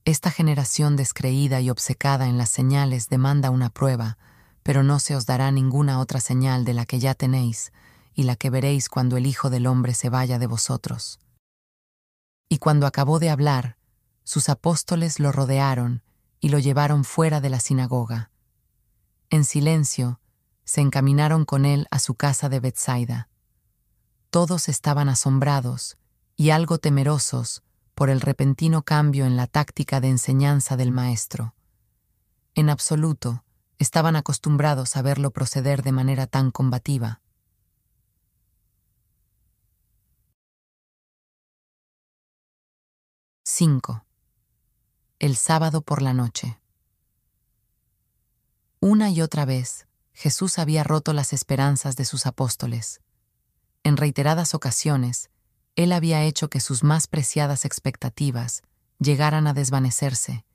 Esta 0.05 0.31
generación 0.31 0.95
descreída 0.95 1.59
y 1.59 1.69
obcecada 1.69 2.29
en 2.29 2.37
las 2.37 2.49
señales 2.49 3.09
demanda 3.09 3.49
una 3.49 3.69
prueba, 3.69 4.17
pero 4.63 4.81
no 4.81 4.99
se 4.99 5.17
os 5.17 5.25
dará 5.25 5.51
ninguna 5.51 5.99
otra 5.99 6.21
señal 6.21 6.63
de 6.63 6.73
la 6.73 6.85
que 6.85 6.99
ya 6.99 7.13
tenéis, 7.13 7.73
y 8.13 8.23
la 8.23 8.37
que 8.37 8.49
veréis 8.49 8.87
cuando 8.87 9.17
el 9.17 9.25
Hijo 9.25 9.49
del 9.49 9.67
Hombre 9.67 9.93
se 9.93 10.09
vaya 10.09 10.39
de 10.39 10.47
vosotros. 10.47 11.19
Y 12.47 12.59
cuando 12.59 12.87
acabó 12.87 13.19
de 13.19 13.31
hablar, 13.31 13.75
sus 14.23 14.47
apóstoles 14.47 15.19
lo 15.19 15.33
rodearon 15.33 16.03
y 16.39 16.47
lo 16.47 16.59
llevaron 16.59 17.03
fuera 17.03 17.41
de 17.41 17.49
la 17.49 17.59
sinagoga. 17.59 18.31
En 19.29 19.43
silencio, 19.43 20.21
se 20.63 20.79
encaminaron 20.79 21.43
con 21.43 21.65
él 21.65 21.85
a 21.91 21.99
su 21.99 22.15
casa 22.15 22.47
de 22.47 22.61
Bethsaida. 22.61 23.27
Todos 24.33 24.67
estaban 24.67 25.09
asombrados 25.09 25.99
y 26.35 26.49
algo 26.49 26.79
temerosos 26.79 27.61
por 27.93 28.09
el 28.09 28.19
repentino 28.19 28.81
cambio 28.81 29.27
en 29.27 29.37
la 29.37 29.45
táctica 29.45 30.01
de 30.01 30.09
enseñanza 30.09 30.75
del 30.75 30.91
maestro. 30.91 31.53
En 32.55 32.71
absoluto, 32.71 33.43
estaban 33.77 34.15
acostumbrados 34.15 34.97
a 34.97 35.03
verlo 35.03 35.29
proceder 35.29 35.83
de 35.83 35.91
manera 35.91 36.25
tan 36.25 36.49
combativa. 36.49 37.21
5 43.43 44.03
el 45.19 45.35
sábado 45.37 45.83
por 45.83 46.01
la 46.01 46.15
noche. 46.15 46.59
Una 48.79 49.11
y 49.11 49.21
otra 49.21 49.45
vez, 49.45 49.85
Jesús 50.11 50.57
había 50.57 50.83
roto 50.83 51.13
las 51.13 51.33
esperanzas 51.33 51.95
de 51.95 52.05
sus 52.05 52.25
apóstoles. 52.25 52.99
En 53.83 53.97
reiteradas 53.97 54.53
ocasiones, 54.53 55.29
Él 55.75 55.91
había 55.91 56.23
hecho 56.23 56.49
que 56.49 56.59
sus 56.59 56.83
más 56.83 57.07
preciadas 57.07 57.65
expectativas 57.65 58.61
llegaran 58.99 59.47
a 59.47 59.53
desvanecerse, 59.53 60.45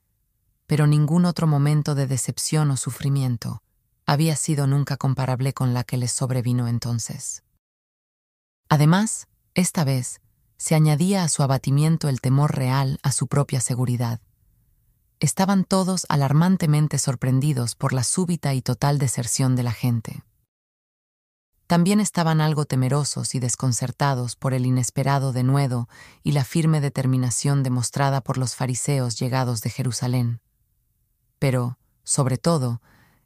pero 0.66 0.86
ningún 0.86 1.24
otro 1.24 1.46
momento 1.46 1.94
de 1.94 2.06
decepción 2.06 2.70
o 2.70 2.76
sufrimiento 2.76 3.62
había 4.06 4.36
sido 4.36 4.66
nunca 4.66 4.96
comparable 4.96 5.52
con 5.52 5.74
la 5.74 5.84
que 5.84 5.96
les 5.96 6.12
sobrevino 6.12 6.68
entonces. 6.68 7.42
Además, 8.68 9.28
esta 9.54 9.84
vez, 9.84 10.20
se 10.56 10.74
añadía 10.74 11.24
a 11.24 11.28
su 11.28 11.42
abatimiento 11.42 12.08
el 12.08 12.20
temor 12.20 12.56
real 12.56 12.98
a 13.02 13.12
su 13.12 13.26
propia 13.26 13.60
seguridad 13.60 14.20
estaban 15.20 15.64
todos 15.64 16.06
alarmantemente 16.08 16.98
sorprendidos 16.98 17.74
por 17.74 17.92
la 17.92 18.04
súbita 18.04 18.54
y 18.54 18.62
total 18.62 18.98
deserción 18.98 19.56
de 19.56 19.62
la 19.62 19.72
gente. 19.72 20.22
También 21.68 22.00
estaban 22.00 22.40
algo 22.40 22.64
temerosos 22.64 23.34
y 23.34 23.40
desconcertados 23.40 24.36
por 24.36 24.54
el 24.54 24.64
inesperado 24.64 25.34
denuedo 25.34 25.86
y 26.22 26.32
la 26.32 26.44
firme 26.44 26.80
determinación 26.80 27.62
demostrada 27.62 28.22
por 28.22 28.38
los 28.38 28.56
fariseos 28.56 29.18
llegados 29.18 29.60
de 29.60 29.68
Jerusalén. 29.68 30.40
Pero, 31.38 31.78
sobre 32.04 32.38
todo, 32.38 32.80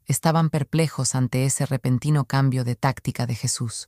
estaban 0.07 0.49
perplejos 0.49 1.15
ante 1.15 1.45
ese 1.45 1.65
repentino 1.65 2.25
cambio 2.25 2.65
de 2.65 2.75
táctica 2.75 3.25
de 3.25 3.35
Jesús. 3.35 3.87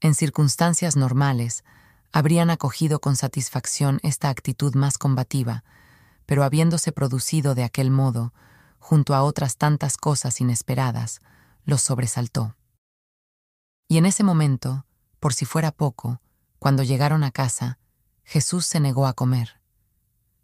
En 0.00 0.14
circunstancias 0.14 0.94
normales, 0.94 1.64
habrían 2.12 2.48
acogido 2.48 3.00
con 3.00 3.16
satisfacción 3.16 3.98
esta 4.04 4.28
actitud 4.28 4.76
más 4.76 4.98
combativa, 4.98 5.64
pero 6.26 6.44
habiéndose 6.44 6.92
producido 6.92 7.56
de 7.56 7.64
aquel 7.64 7.90
modo, 7.90 8.32
junto 8.78 9.16
a 9.16 9.24
otras 9.24 9.56
tantas 9.56 9.96
cosas 9.96 10.40
inesperadas, 10.40 11.20
los 11.64 11.82
sobresaltó. 11.82 12.54
Y 13.92 13.98
en 13.98 14.06
ese 14.06 14.24
momento, 14.24 14.86
por 15.20 15.34
si 15.34 15.44
fuera 15.44 15.70
poco, 15.70 16.22
cuando 16.58 16.82
llegaron 16.82 17.24
a 17.24 17.30
casa, 17.30 17.78
Jesús 18.24 18.64
se 18.64 18.80
negó 18.80 19.06
a 19.06 19.12
comer. 19.12 19.60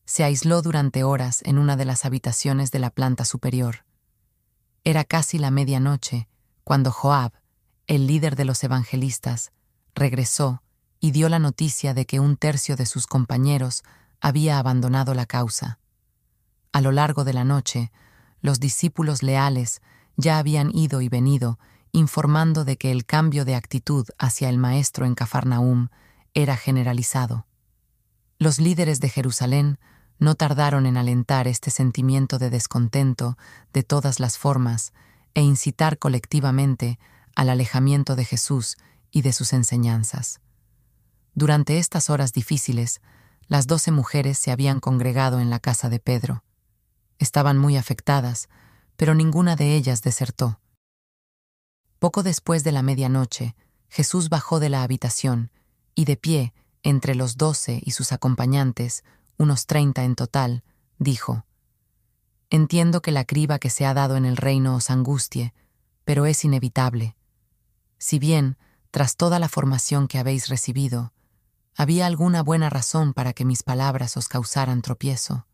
Se 0.05 0.23
aisló 0.23 0.61
durante 0.61 1.03
horas 1.03 1.41
en 1.47 1.57
una 1.57 1.75
de 1.75 1.87
las 1.87 2.05
habitaciones 2.05 2.73
de 2.73 2.79
la 2.79 2.91
planta 2.91 3.25
superior. 3.25 3.87
Era 4.85 5.03
casi 5.03 5.39
la 5.39 5.51
medianoche 5.51 6.29
cuando 6.63 6.93
Joab, 6.93 7.33
el 7.87 8.07
líder 8.07 8.37
de 8.37 8.45
los 8.45 8.63
evangelistas, 8.65 9.53
regresó 9.95 10.63
y 11.01 11.13
dio 11.13 11.31
la 11.31 11.39
noticia 11.39 11.95
de 11.95 12.05
que 12.05 12.21
un 12.21 12.37
tercio 12.37 12.77
de 12.77 12.85
sus 12.85 13.07
compañeros 13.07 13.83
había 14.21 14.59
abandonado 14.59 15.15
la 15.15 15.25
causa. 15.25 15.79
A 16.73 16.83
lo 16.83 16.93
largo 16.93 17.25
de 17.25 17.33
la 17.33 17.45
noche, 17.45 17.93
los 18.43 18.61
discípulos 18.61 19.23
leales 19.23 19.81
ya 20.19 20.37
habían 20.37 20.71
ido 20.77 21.01
y 21.01 21.09
venido 21.09 21.59
informando 21.93 22.65
de 22.65 22.77
que 22.77 22.91
el 22.91 23.05
cambio 23.05 23.45
de 23.45 23.55
actitud 23.55 24.07
hacia 24.19 24.49
el 24.49 24.59
Maestro 24.59 25.07
en 25.07 25.15
Cafarnaum 25.15 25.89
era 26.35 26.57
generalizado. 26.57 27.47
Los 28.39 28.59
líderes 28.59 29.01
de 29.01 29.09
Jerusalén 29.09 29.79
no 30.19 30.35
tardaron 30.35 30.87
en 30.87 30.97
alentar 30.97 31.49
este 31.49 31.71
sentimiento 31.71 32.39
de 32.39 32.51
descontento 32.51 33.37
de 33.73 33.83
todas 33.83 34.21
las 34.21 34.39
formas 34.39 34.93
e 35.35 35.43
incitar 35.43 35.99
colectivamente 35.99 36.99
al 37.35 37.51
alejamiento 37.51 38.17
de 38.17 38.25
Jesús 38.25 38.77
y 39.11 39.23
de 39.23 39.33
sus 39.33 39.53
enseñanzas. 39.53 40.41
Durante 41.35 41.79
estas 41.79 42.11
horas 42.11 42.33
difíciles, 42.33 43.01
las 43.47 43.67
doce 43.67 43.91
mujeres 43.93 44.39
se 44.39 44.51
habían 44.51 44.81
congregado 44.81 45.41
en 45.41 45.51
la 45.51 45.61
casa 45.61 45.89
de 45.89 46.01
Pedro. 46.01 46.43
Estaban 47.19 47.57
muy 47.57 47.77
afectadas, 47.77 48.49
pero 48.97 49.15
ninguna 49.15 49.57
de 49.57 49.75
ellas 49.75 50.03
desertó. 50.03 50.61
Poco 51.99 52.23
después 52.23 52.65
de 52.65 52.73
la 52.73 52.83
medianoche, 52.83 53.55
Jesús 53.89 54.29
bajó 54.29 54.61
de 54.61 54.69
la 54.69 54.83
habitación 54.83 55.51
y 55.95 56.05
de 56.05 56.17
pie, 56.17 56.55
entre 56.83 57.15
los 57.15 57.37
doce 57.37 57.81
y 57.85 57.91
sus 57.91 58.13
acompañantes, 58.13 59.05
unos 59.37 59.67
treinta 59.67 60.05
en 60.05 60.15
total, 60.15 60.63
dijo, 60.99 61.45
Entiendo 62.51 63.03
que 63.03 63.13
la 63.13 63.25
criba 63.25 63.59
que 63.59 63.71
se 63.71 63.85
ha 63.85 63.95
dado 63.95 64.17
en 64.17 64.25
el 64.25 64.37
reino 64.37 64.77
os 64.77 64.91
angustie, 64.91 65.53
pero 66.05 66.25
es 66.27 66.45
inevitable. 66.45 67.17
Si 67.99 68.19
bien, 68.19 68.57
tras 68.91 69.17
toda 69.17 69.39
la 69.39 69.49
formación 69.49 70.09
que 70.09 70.19
habéis 70.19 70.49
recibido, 70.49 71.13
¿Había 71.81 72.07
alguna 72.07 72.43
buena 72.43 72.71
razón 72.71 73.15
para 73.15 73.33
que 73.33 73.45
mis 73.45 73.63
palabras 73.63 74.17
os 74.17 74.27
causaran 74.27 74.83
tropiezo? 74.83 75.47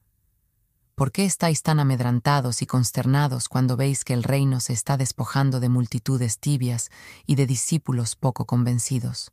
¿Por 0.95 1.11
qué 1.11 1.25
estáis 1.25 1.63
tan 1.63 1.81
amedrantados 1.81 2.63
y 2.63 2.67
consternados 2.67 3.49
cuando 3.49 3.77
veis 3.77 4.05
que 4.05 4.15
el 4.15 4.23
reino 4.23 4.61
se 4.61 4.73
está 4.73 4.97
despojando 4.97 5.59
de 5.59 5.69
multitudes 5.69 6.39
tibias 6.39 6.91
y 7.27 7.35
de 7.35 7.47
discípulos 7.47 8.15
poco 8.15 8.45
convencidos? 8.45 9.33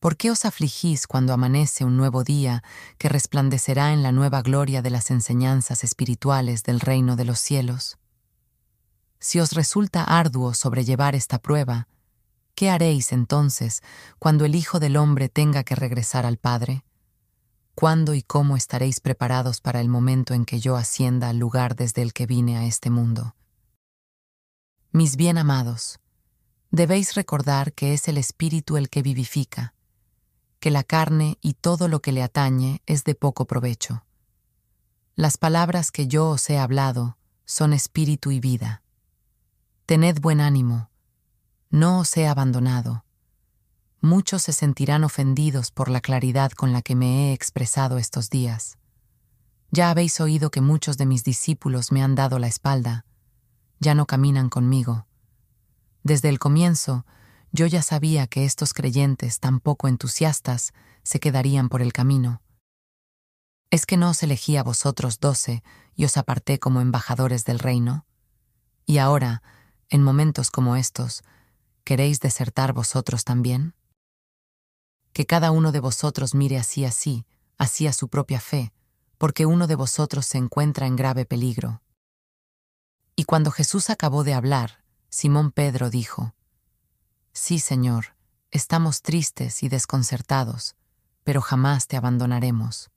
¿Por 0.00 0.16
qué 0.16 0.30
os 0.30 0.44
afligís 0.44 1.06
cuando 1.06 1.34
amanece 1.34 1.84
un 1.84 1.96
nuevo 1.96 2.24
día 2.24 2.62
que 2.98 3.08
resplandecerá 3.08 3.92
en 3.92 4.02
la 4.02 4.10
nueva 4.10 4.40
gloria 4.40 4.80
de 4.80 4.90
las 4.90 5.10
enseñanzas 5.10 5.84
espirituales 5.84 6.62
del 6.62 6.80
reino 6.80 7.14
de 7.14 7.26
los 7.26 7.38
cielos? 7.38 7.98
Si 9.20 9.38
os 9.38 9.52
resulta 9.52 10.02
arduo 10.02 10.54
sobrellevar 10.54 11.14
esta 11.14 11.38
prueba, 11.38 11.88
¿Qué 12.54 12.70
haréis 12.70 13.12
entonces 13.12 13.82
cuando 14.18 14.44
el 14.44 14.54
Hijo 14.54 14.78
del 14.78 14.96
Hombre 14.96 15.28
tenga 15.28 15.64
que 15.64 15.74
regresar 15.74 16.26
al 16.26 16.36
Padre? 16.36 16.84
¿Cuándo 17.74 18.14
y 18.14 18.22
cómo 18.22 18.56
estaréis 18.56 19.00
preparados 19.00 19.60
para 19.60 19.80
el 19.80 19.88
momento 19.88 20.34
en 20.34 20.44
que 20.44 20.60
yo 20.60 20.76
ascienda 20.76 21.28
al 21.28 21.38
lugar 21.38 21.74
desde 21.76 22.02
el 22.02 22.12
que 22.12 22.26
vine 22.26 22.58
a 22.58 22.66
este 22.66 22.90
mundo? 22.90 23.34
Mis 24.92 25.16
bien 25.16 25.38
amados, 25.38 25.98
Debéis 26.72 27.14
recordar 27.16 27.74
que 27.74 27.92
es 27.92 28.08
el 28.08 28.16
Espíritu 28.16 28.78
el 28.78 28.88
que 28.88 29.02
vivifica, 29.02 29.74
que 30.58 30.70
la 30.70 30.82
carne 30.82 31.36
y 31.42 31.52
todo 31.52 31.86
lo 31.86 32.00
que 32.00 32.12
le 32.12 32.22
atañe 32.22 32.80
es 32.86 33.04
de 33.04 33.14
poco 33.14 33.46
provecho. 33.46 34.06
Las 35.14 35.36
palabras 35.36 35.90
que 35.90 36.08
yo 36.08 36.30
os 36.30 36.48
he 36.48 36.58
hablado 36.58 37.18
son 37.44 37.74
espíritu 37.74 38.30
y 38.30 38.40
vida. 38.40 38.82
Tened 39.84 40.18
buen 40.22 40.40
ánimo, 40.40 40.88
no 41.68 41.98
os 41.98 42.16
he 42.16 42.26
abandonado. 42.26 43.04
Muchos 44.04 44.42
se 44.42 44.52
sentirán 44.52 45.04
ofendidos 45.04 45.70
por 45.70 45.88
la 45.88 46.00
claridad 46.00 46.50
con 46.50 46.72
la 46.72 46.82
que 46.82 46.96
me 46.96 47.30
he 47.30 47.32
expresado 47.32 47.98
estos 47.98 48.30
días. 48.30 48.76
Ya 49.70 49.90
habéis 49.90 50.20
oído 50.20 50.50
que 50.50 50.60
muchos 50.60 50.98
de 50.98 51.06
mis 51.06 51.22
discípulos 51.22 51.92
me 51.92 52.02
han 52.02 52.16
dado 52.16 52.40
la 52.40 52.48
espalda, 52.48 53.06
ya 53.78 53.94
no 53.94 54.06
caminan 54.06 54.48
conmigo. 54.48 55.06
Desde 56.02 56.30
el 56.30 56.40
comienzo, 56.40 57.06
yo 57.52 57.66
ya 57.66 57.80
sabía 57.80 58.26
que 58.26 58.44
estos 58.44 58.74
creyentes 58.74 59.38
tan 59.38 59.60
poco 59.60 59.86
entusiastas 59.86 60.72
se 61.04 61.20
quedarían 61.20 61.68
por 61.68 61.80
el 61.80 61.92
camino. 61.92 62.42
¿Es 63.70 63.86
que 63.86 63.96
no 63.96 64.10
os 64.10 64.22
elegí 64.24 64.56
a 64.56 64.64
vosotros 64.64 65.20
doce 65.20 65.62
y 65.94 66.06
os 66.06 66.16
aparté 66.16 66.58
como 66.58 66.80
embajadores 66.80 67.44
del 67.44 67.60
reino? 67.60 68.04
Y 68.84 68.98
ahora, 68.98 69.44
en 69.90 70.02
momentos 70.02 70.50
como 70.50 70.74
estos, 70.74 71.22
¿queréis 71.84 72.18
desertar 72.18 72.72
vosotros 72.72 73.24
también? 73.24 73.74
Que 75.12 75.26
cada 75.26 75.50
uno 75.50 75.72
de 75.72 75.80
vosotros 75.80 76.34
mire 76.34 76.58
así 76.58 76.84
así, 76.84 77.26
así 77.58 77.86
a 77.86 77.92
su 77.92 78.08
propia 78.08 78.40
fe, 78.40 78.72
porque 79.18 79.46
uno 79.46 79.66
de 79.66 79.74
vosotros 79.74 80.26
se 80.26 80.38
encuentra 80.38 80.86
en 80.86 80.96
grave 80.96 81.24
peligro. 81.24 81.82
Y 83.14 83.24
cuando 83.24 83.50
Jesús 83.50 83.90
acabó 83.90 84.24
de 84.24 84.34
hablar, 84.34 84.82
Simón 85.10 85.52
Pedro 85.52 85.90
dijo, 85.90 86.34
Sí, 87.32 87.58
Señor, 87.58 88.16
estamos 88.50 89.02
tristes 89.02 89.62
y 89.62 89.68
desconcertados, 89.68 90.76
pero 91.24 91.40
jamás 91.40 91.86
te 91.86 91.96
abandonaremos. 91.96 92.90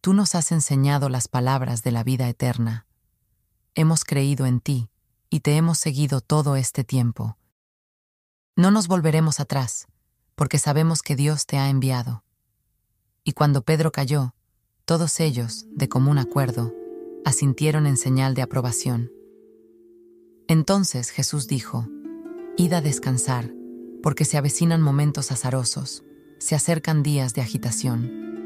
Tú 0.00 0.12
nos 0.12 0.34
has 0.34 0.52
enseñado 0.52 1.08
las 1.08 1.28
palabras 1.28 1.82
de 1.82 1.92
la 1.92 2.04
vida 2.04 2.28
eterna. 2.28 2.86
Hemos 3.74 4.04
creído 4.04 4.46
en 4.46 4.60
ti 4.60 4.90
y 5.30 5.40
te 5.40 5.56
hemos 5.56 5.78
seguido 5.78 6.20
todo 6.20 6.56
este 6.56 6.84
tiempo. 6.84 7.38
No 8.54 8.70
nos 8.70 8.86
volveremos 8.86 9.40
atrás, 9.40 9.88
porque 10.34 10.58
sabemos 10.58 11.02
que 11.02 11.16
Dios 11.16 11.46
te 11.46 11.58
ha 11.58 11.68
enviado. 11.68 12.24
Y 13.24 13.32
cuando 13.32 13.62
Pedro 13.62 13.92
cayó, 13.92 14.34
todos 14.84 15.20
ellos, 15.20 15.66
de 15.70 15.88
común 15.88 16.18
acuerdo, 16.18 16.74
asintieron 17.24 17.86
en 17.86 17.96
señal 17.96 18.34
de 18.34 18.42
aprobación. 18.42 19.10
Entonces 20.46 21.10
Jesús 21.10 21.48
dijo, 21.48 21.88
Id 22.56 22.74
a 22.74 22.80
descansar, 22.80 23.50
porque 24.02 24.24
se 24.24 24.36
avecinan 24.36 24.82
momentos 24.82 25.32
azarosos, 25.32 26.04
se 26.38 26.54
acercan 26.54 27.02
días 27.02 27.32
de 27.34 27.40
agitación. 27.40 28.43